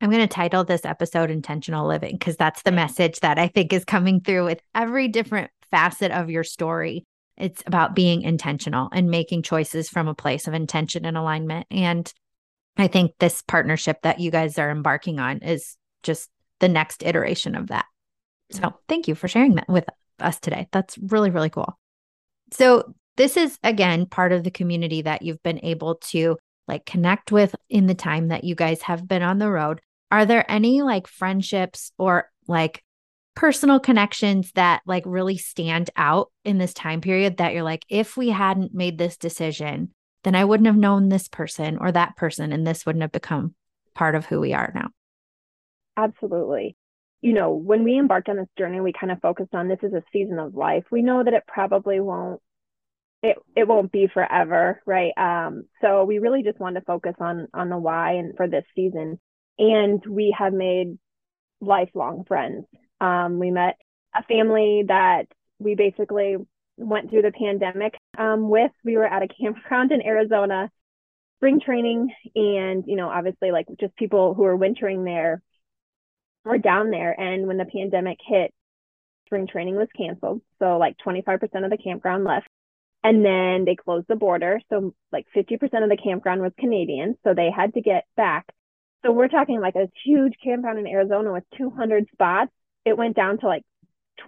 [0.00, 3.72] I'm going to title this episode Intentional Living because that's the message that I think
[3.72, 7.04] is coming through with every different facet of your story.
[7.36, 11.66] It's about being intentional and making choices from a place of intention and alignment.
[11.70, 12.12] And
[12.76, 16.30] I think this partnership that you guys are embarking on is just
[16.60, 17.86] the next iteration of that.
[18.50, 18.74] So mm.
[18.88, 19.84] thank you for sharing that with
[20.20, 20.68] us today.
[20.72, 21.78] That's really, really cool.
[22.52, 26.36] So, this is again part of the community that you've been able to
[26.68, 29.80] like connect with in the time that you guys have been on the road.
[30.12, 32.84] Are there any like friendships or like
[33.34, 38.16] personal connections that like really stand out in this time period that you're like, if
[38.16, 39.92] we hadn't made this decision,
[40.24, 43.54] then I wouldn't have known this person or that person, and this wouldn't have become
[43.94, 44.88] part of who we are now?
[45.98, 46.76] Absolutely.
[47.20, 49.92] You know, when we embarked on this journey, we kind of focused on this is
[49.92, 50.84] a season of life.
[50.92, 52.40] We know that it probably won't
[53.22, 55.12] it it won't be forever, right?
[55.16, 58.64] Um, so we really just want to focus on on the why and for this
[58.76, 59.18] season.
[59.58, 60.98] And we have made
[61.60, 62.64] lifelong friends.
[63.00, 63.76] Um, we met
[64.14, 65.24] a family that
[65.58, 66.36] we basically
[66.76, 68.70] went through the pandemic um, with.
[68.84, 70.70] We were at a campground in Arizona,
[71.38, 75.42] spring training, and you know, obviously, like just people who are wintering there
[76.44, 77.18] were down there.
[77.18, 78.52] And when the pandemic hit,
[79.26, 80.40] spring training was canceled.
[80.58, 82.48] So like 25% of the campground left.
[83.04, 84.60] And then they closed the border.
[84.70, 87.16] So like 50% of the campground was Canadian.
[87.24, 88.46] So they had to get back.
[89.04, 92.50] So we're talking like a huge campground in Arizona with 200 spots.
[92.84, 93.62] It went down to like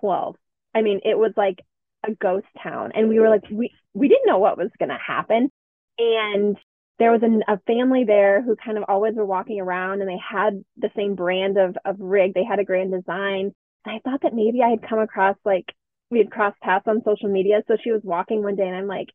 [0.00, 0.36] 12.
[0.74, 1.60] I mean, it was like
[2.06, 2.92] a ghost town.
[2.94, 5.50] And we were like, we, we didn't know what was going to happen.
[5.98, 6.56] And
[7.00, 10.18] there was a, a family there who kind of always were walking around and they
[10.18, 12.34] had the same brand of, of rig.
[12.34, 13.52] They had a Grand Design.
[13.86, 15.64] And I thought that maybe I had come across like
[16.10, 17.62] we had crossed paths on social media.
[17.66, 19.08] So she was walking one day and I'm like,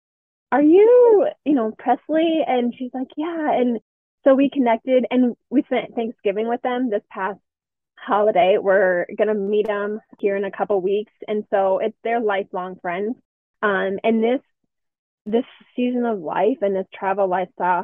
[0.52, 2.42] Are you, you know, Presley?
[2.46, 3.54] And she's like, Yeah.
[3.54, 3.80] And
[4.24, 7.40] so we connected and we spent Thanksgiving with them this past
[8.00, 8.58] holiday.
[8.60, 11.14] We're going to meet them here in a couple weeks.
[11.28, 13.16] And so it's their lifelong friends.
[13.62, 14.42] Um, and this,
[15.26, 15.46] this
[15.76, 17.84] season of life and this travel lifestyle,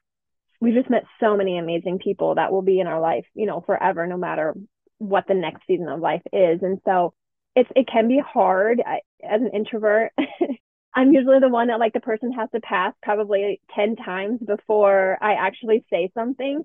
[0.60, 3.62] we've just met so many amazing people that will be in our life, you know,
[3.62, 4.56] forever, no matter
[5.00, 6.62] what the next season of life is.
[6.62, 7.14] And so
[7.56, 10.12] it's it can be hard I, as an introvert.
[10.94, 15.18] I'm usually the one that like the person has to pass probably 10 times before
[15.22, 16.64] I actually say something.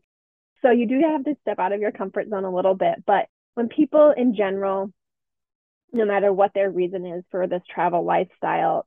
[0.63, 3.05] So you do have to step out of your comfort zone a little bit.
[3.07, 4.93] But when people in general,
[5.93, 8.87] no matter what their reason is for this travel lifestyle,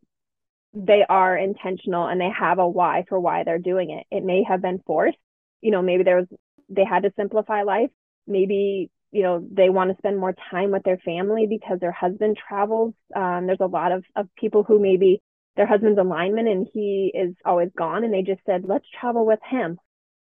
[0.74, 4.06] they are intentional and they have a why for why they're doing it.
[4.16, 5.18] It may have been forced.
[5.62, 6.28] You know, maybe there was
[6.70, 7.90] they had to simplify life.
[8.28, 12.38] Maybe you know they want to spend more time with their family because their husband
[12.48, 15.22] travels um, there's a lot of, of people who maybe
[15.56, 19.26] their husband's a lineman and he is always gone and they just said let's travel
[19.26, 19.80] with him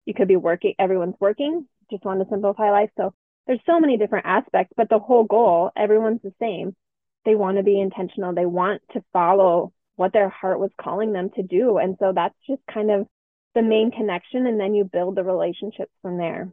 [0.05, 3.13] you could be working everyone's working just want to simplify life so
[3.47, 6.75] there's so many different aspects but the whole goal everyone's the same
[7.25, 11.29] they want to be intentional they want to follow what their heart was calling them
[11.35, 13.05] to do and so that's just kind of
[13.55, 16.49] the main connection and then you build the relationships from there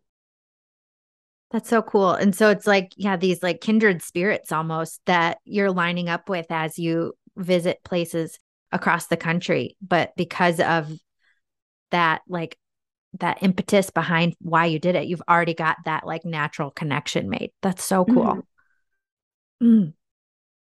[1.51, 2.11] that's so cool.
[2.11, 6.47] And so it's like, yeah, these like kindred spirits almost that you're lining up with
[6.51, 8.39] as you visit places
[8.73, 9.77] across the country.
[9.81, 10.91] But because of
[11.93, 12.59] that, like
[13.21, 17.53] that impetus behind why you did it, you've already got that like natural connection made.
[17.63, 18.45] That's so cool.
[19.63, 19.67] Mm-hmm.
[19.67, 19.93] Mm.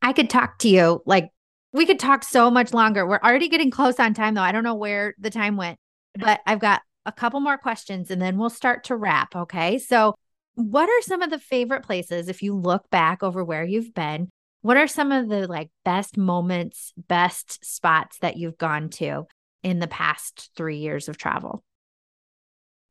[0.03, 1.31] I could talk to you like
[1.79, 3.07] we could talk so much longer.
[3.07, 4.43] We're already getting close on time though.
[4.43, 5.79] I don't know where the time went,
[6.19, 9.35] but I've got a couple more questions and then we'll start to wrap.
[9.35, 9.79] Okay.
[9.79, 10.15] So,
[10.57, 14.29] what are some of the favorite places if you look back over where you've been?
[14.63, 19.29] What are some of the like best moments, best spots that you've gone to
[19.63, 21.63] in the past three years of travel?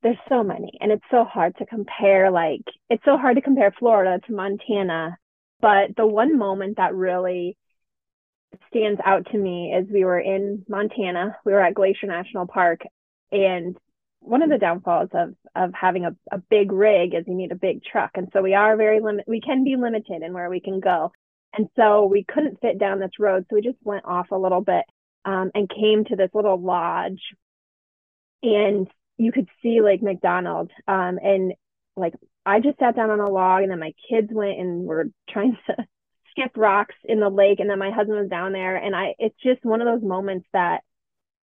[0.01, 2.31] There's so many, and it's so hard to compare.
[2.31, 5.17] Like, it's so hard to compare Florida to Montana.
[5.59, 7.57] But the one moment that really
[8.69, 11.35] stands out to me is we were in Montana.
[11.45, 12.81] We were at Glacier National Park,
[13.31, 13.77] and
[14.19, 17.55] one of the downfalls of of having a, a big rig is you need a
[17.55, 19.25] big truck, and so we are very limit.
[19.27, 21.11] We can be limited in where we can go,
[21.57, 24.61] and so we couldn't fit down this road, so we just went off a little
[24.61, 24.83] bit
[25.25, 27.21] um, and came to this little lodge,
[28.43, 28.87] and
[29.17, 31.53] you could see Lake McDonald, um, and
[31.95, 32.13] like
[32.45, 35.57] I just sat down on a log, and then my kids went and were trying
[35.67, 35.75] to
[36.37, 39.35] skip rocks in the lake and then my husband was down there and I it's
[39.43, 40.81] just one of those moments that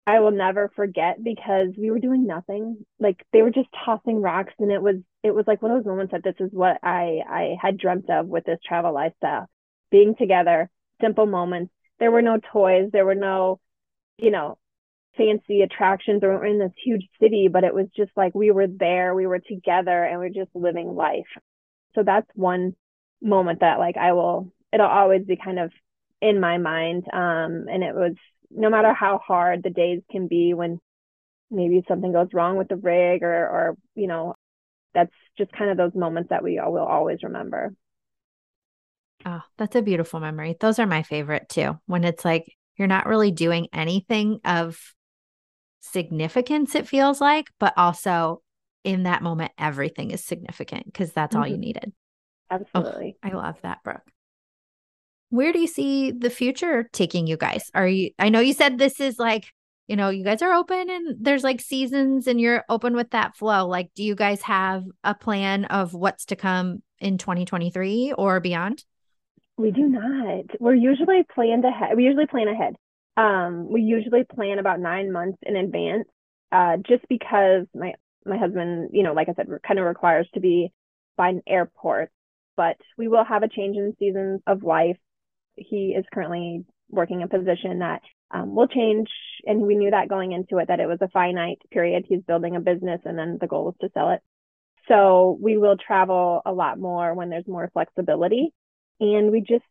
[0.06, 2.84] I will never forget because we were doing nothing.
[2.98, 5.88] Like they were just tossing rocks and it was it was like one of those
[5.88, 9.48] moments that this is what I I had dreamt of with this travel lifestyle.
[9.90, 10.70] Being together,
[11.00, 11.72] simple moments.
[12.00, 13.60] There were no toys, there were no,
[14.18, 14.58] you know,
[15.16, 18.66] fancy attractions or we're in this huge city, but it was just like we were
[18.66, 21.28] there, we were together and we we're just living life.
[21.94, 22.74] So that's one
[23.20, 25.70] moment that like I will it'll always be kind of
[26.20, 27.04] in my mind.
[27.12, 28.14] Um, and it was
[28.50, 30.78] no matter how hard the days can be when
[31.50, 34.34] maybe something goes wrong with the rig or, or you know,
[34.94, 37.74] that's just kind of those moments that we will always remember.
[39.24, 40.56] Oh, that's a beautiful memory.
[40.58, 41.78] Those are my favorite too.
[41.86, 44.78] When it's like you're not really doing anything of
[45.80, 48.42] significance, it feels like, but also
[48.84, 51.42] in that moment, everything is significant because that's mm-hmm.
[51.42, 51.60] all you mm-hmm.
[51.60, 51.92] needed.
[52.50, 53.16] Absolutely.
[53.22, 54.02] Oh, I love that, Brooke
[55.32, 57.70] where do you see the future taking you guys?
[57.74, 59.46] Are you, I know you said this is like,
[59.88, 63.34] you know, you guys are open and there's like seasons and you're open with that
[63.34, 63.66] flow.
[63.66, 68.84] Like, do you guys have a plan of what's to come in 2023 or beyond?
[69.56, 70.44] We do not.
[70.60, 71.96] We're usually planned ahead.
[71.96, 72.74] We usually plan ahead.
[73.16, 76.08] Um, we usually plan about nine months in advance,
[76.52, 77.94] uh, just because my
[78.26, 80.72] my husband, you know, like I said, kind of requires to be
[81.16, 82.10] by an airport.
[82.54, 84.98] But we will have a change in seasons of life
[85.56, 89.08] he is currently working a position that um, will change.
[89.46, 92.04] And we knew that going into it, that it was a finite period.
[92.08, 94.20] He's building a business and then the goal is to sell it.
[94.88, 98.52] So we will travel a lot more when there's more flexibility.
[99.00, 99.64] And we just,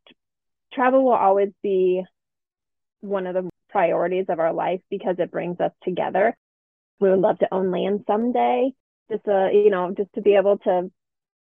[0.73, 2.03] travel will always be
[3.01, 6.35] one of the priorities of our life because it brings us together.
[6.99, 8.71] We would love to own land someday,
[9.11, 10.91] just uh, you know, just to be able to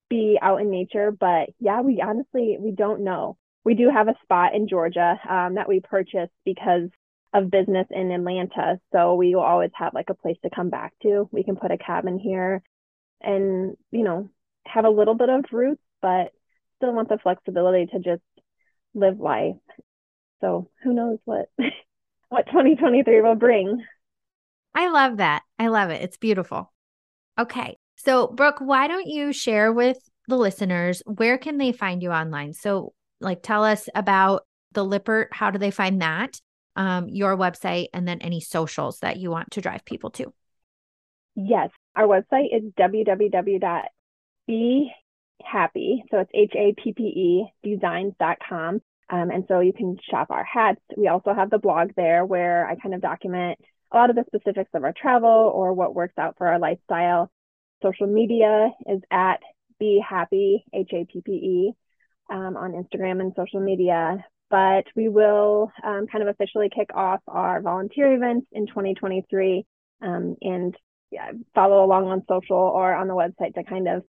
[0.09, 1.11] be out in nature.
[1.11, 5.55] But yeah, we honestly we don't know we do have a spot in Georgia um,
[5.55, 6.89] that we purchased because
[7.34, 8.80] of business in Atlanta.
[8.93, 11.28] So we will always have like a place to come back to.
[11.32, 12.61] We can put a cabin here
[13.22, 14.30] and, you know,
[14.66, 16.32] have a little bit of roots, but
[16.78, 18.22] still want the flexibility to just
[18.93, 19.55] live life.
[20.41, 21.49] So who knows what
[22.30, 23.84] what 2023 will bring.
[24.76, 25.41] I love that.
[25.57, 26.01] I love it.
[26.01, 26.72] It's beautiful.
[27.39, 27.78] Okay.
[27.95, 29.97] So, Brooke, why don't you share with
[30.28, 32.53] the listeners where can they find you online?
[32.53, 35.30] So, like tell us about the Lippert.
[35.32, 36.39] How do they find that?
[36.76, 40.34] Um, your website, and then any socials that you want to drive people to.
[41.36, 43.89] Yes, our website is www.behappe,
[46.11, 48.82] so it's H A P P E designs.com.
[49.07, 50.82] Um, and so you can shop our hats.
[50.97, 53.59] We also have the blog there where I kind of document
[53.91, 57.32] a lot of the specifics of our travel or what works out for our lifestyle.
[57.84, 59.39] Social media is at
[59.80, 61.74] Be Happe, H A P P E
[62.30, 64.23] um, on Instagram and social media.
[64.49, 69.65] But we will um, kind of officially kick off our volunteer events in 2023
[70.01, 70.76] um, and
[71.11, 74.03] yeah, follow along on social or on the website to kind of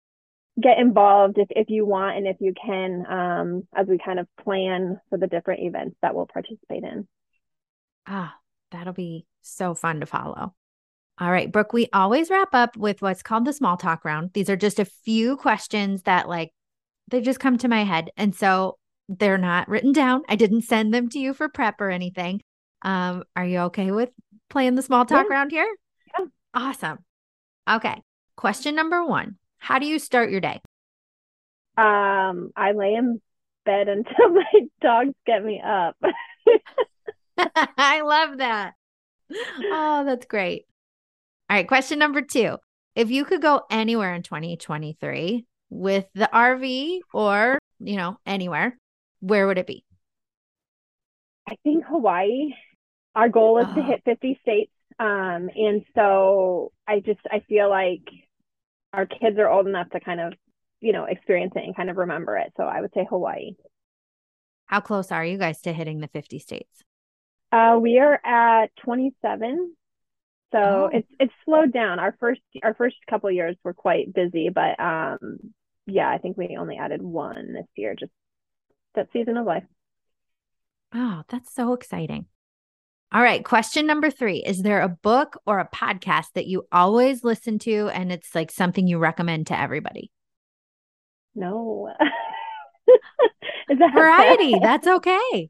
[0.62, 4.28] get involved if, if you want and if you can um, as we kind of
[4.44, 7.08] plan for the different events that we'll participate in.
[8.08, 8.36] Ah,
[8.72, 10.54] that'll be so fun to follow.
[11.18, 14.32] All right, Brooke, we always wrap up with what's called the small talk round.
[14.34, 16.52] These are just a few questions that like
[17.10, 18.10] they just come to my head.
[18.18, 18.78] And so
[19.10, 20.24] they're not written down.
[20.28, 22.42] I didn't send them to you for prep or anything.
[22.82, 24.10] Um, are you okay with
[24.50, 25.36] playing the small talk yeah.
[25.36, 25.68] around here?
[26.18, 26.26] Yeah.
[26.54, 27.00] Awesome.
[27.70, 28.02] Okay.
[28.36, 30.62] Question number one How do you start your day?
[31.78, 33.22] Um, I lay in
[33.66, 35.98] bed until my dogs get me up.
[37.78, 38.74] I love that.
[39.32, 40.66] Oh, that's great.
[41.50, 41.68] All right.
[41.68, 42.58] Question number two.
[42.96, 45.46] If you could go anywhere in 2023,
[45.76, 48.78] with the RV or, you know, anywhere,
[49.20, 49.84] where would it be?
[51.48, 52.54] I think Hawaii.
[53.14, 53.76] Our goal is oh.
[53.76, 58.04] to hit 50 states Um, and so I just I feel like
[58.94, 60.34] our kids are old enough to kind of,
[60.82, 62.54] you know, experience it and kind of remember it.
[62.58, 63.56] So I would say Hawaii.
[64.68, 66.84] How close are you guys to hitting the 50 states?
[67.52, 69.76] Uh, we are at 27.
[70.52, 70.90] So oh.
[70.92, 72.00] it's it's slowed down.
[72.00, 75.40] Our first our first couple years were quite busy, but um
[75.86, 78.12] yeah, I think we only added one this year, just
[78.96, 79.64] that season of life.
[80.94, 82.26] Oh, that's so exciting.
[83.12, 84.44] All right, question number 3.
[84.46, 88.52] Is there a book or a podcast that you always listen to and it's like
[88.52, 90.12] something you recommend to everybody?
[91.36, 91.94] No.
[93.70, 94.58] Is that variety?
[94.62, 95.50] That's okay.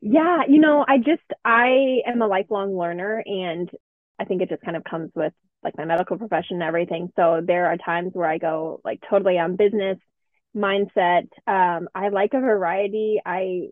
[0.00, 3.70] Yeah, you know, I just I am a lifelong learner and
[4.18, 5.32] I think it just kind of comes with
[5.64, 7.10] like my medical profession and everything.
[7.16, 9.98] So there are times where I go like totally on business
[10.56, 11.28] mindset.
[11.46, 13.20] Um, I like a variety.
[13.24, 13.70] I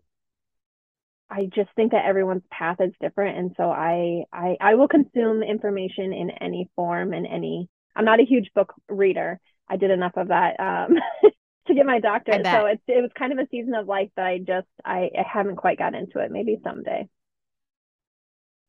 [1.29, 5.41] I just think that everyone's path is different, and so I I I will consume
[5.43, 7.69] information in any form and any.
[7.95, 9.39] I'm not a huge book reader.
[9.67, 10.97] I did enough of that um,
[11.67, 12.47] to get my doctorate.
[12.51, 15.23] So it's it was kind of a season of life that I just I, I
[15.31, 16.31] haven't quite got into it.
[16.31, 17.07] Maybe someday.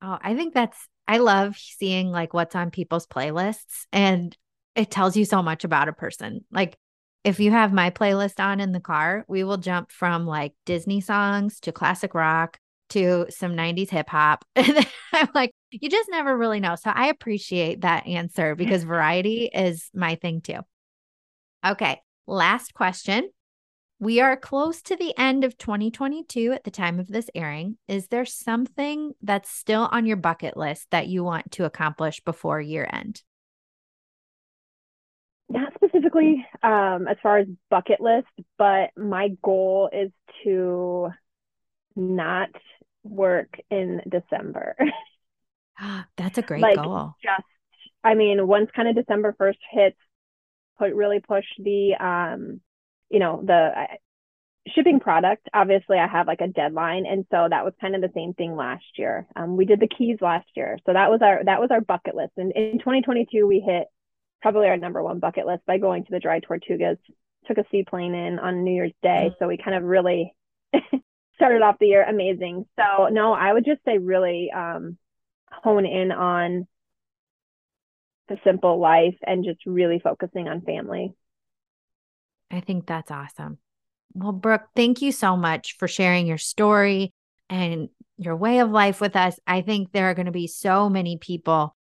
[0.05, 4.37] Oh, I think that's I love seeing like what's on people's playlists and
[4.75, 6.45] it tells you so much about a person.
[6.51, 6.77] Like
[7.25, 11.01] if you have my playlist on in the car, we will jump from like Disney
[11.01, 12.59] songs to classic rock
[12.91, 14.45] to some 90s hip hop.
[14.57, 14.87] And
[15.23, 16.75] I'm like, you just never really know.
[16.75, 20.59] So I appreciate that answer because variety is my thing too.
[21.65, 22.01] Okay.
[22.27, 23.31] Last question.
[24.01, 27.77] We are close to the end of 2022 at the time of this airing.
[27.87, 32.61] Is there something that's still on your bucket list that you want to accomplish before
[32.61, 33.23] year end?
[35.49, 38.27] Not specifically um, as far as bucket list,
[38.59, 40.11] but my goal is
[40.43, 41.11] to
[41.95, 42.51] not
[43.05, 44.77] work in December.
[46.17, 47.15] That's a great like, goal.
[47.23, 47.47] Just,
[48.03, 49.99] I mean, once kind of December 1st hits,
[50.79, 52.61] put really push the um
[53.15, 53.71] you know the
[54.75, 58.11] shipping product obviously i have like a deadline and so that was kind of the
[58.15, 59.27] same thing last year.
[59.37, 60.79] Um, we did the keys last year.
[60.85, 62.33] So that was our that was our bucket list.
[62.37, 63.87] And in 2022 we hit
[64.43, 66.99] probably our number one bucket list by going to the Dry Tortugas
[67.47, 69.29] took a seaplane in on new year's day.
[69.29, 69.35] Mm-hmm.
[69.39, 70.35] so we kind of really
[71.37, 72.67] started off the year amazing.
[72.77, 74.99] So no i would just say really um,
[75.53, 76.67] hone in on
[78.29, 81.15] the simple life and just really focusing on family.
[82.51, 83.59] I think that's awesome.
[84.15, 87.13] Well, Brooke, thank you so much for sharing your story
[87.51, 89.39] and your way of life with us.
[89.47, 91.75] I think there are going to be so many people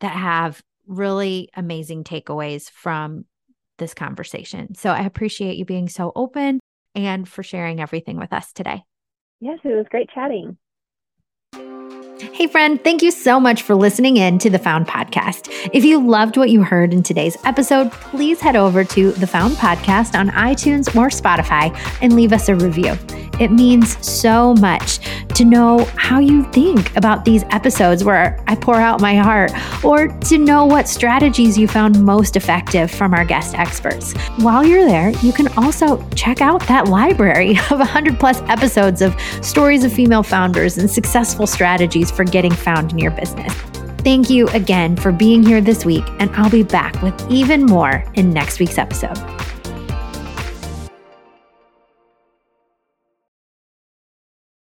[0.00, 3.26] that have really amazing takeaways from
[3.78, 4.74] this conversation.
[4.74, 6.60] So I appreciate you being so open
[6.94, 8.82] and for sharing everything with us today.
[9.40, 10.56] Yes, it was great chatting.
[12.32, 15.48] Hey, friend, thank you so much for listening in to the Found Podcast.
[15.72, 19.54] If you loved what you heard in today's episode, please head over to the Found
[19.56, 22.96] Podcast on iTunes or Spotify and leave us a review.
[23.40, 25.00] It means so much
[25.34, 29.52] to know how you think about these episodes where I pour out my heart,
[29.84, 34.12] or to know what strategies you found most effective from our guest experts.
[34.36, 39.20] While you're there, you can also check out that library of 100 plus episodes of
[39.42, 43.52] stories of female founders and successful strategies for getting found in your business.
[43.98, 48.04] Thank you again for being here this week, and I'll be back with even more
[48.14, 49.16] in next week's episode.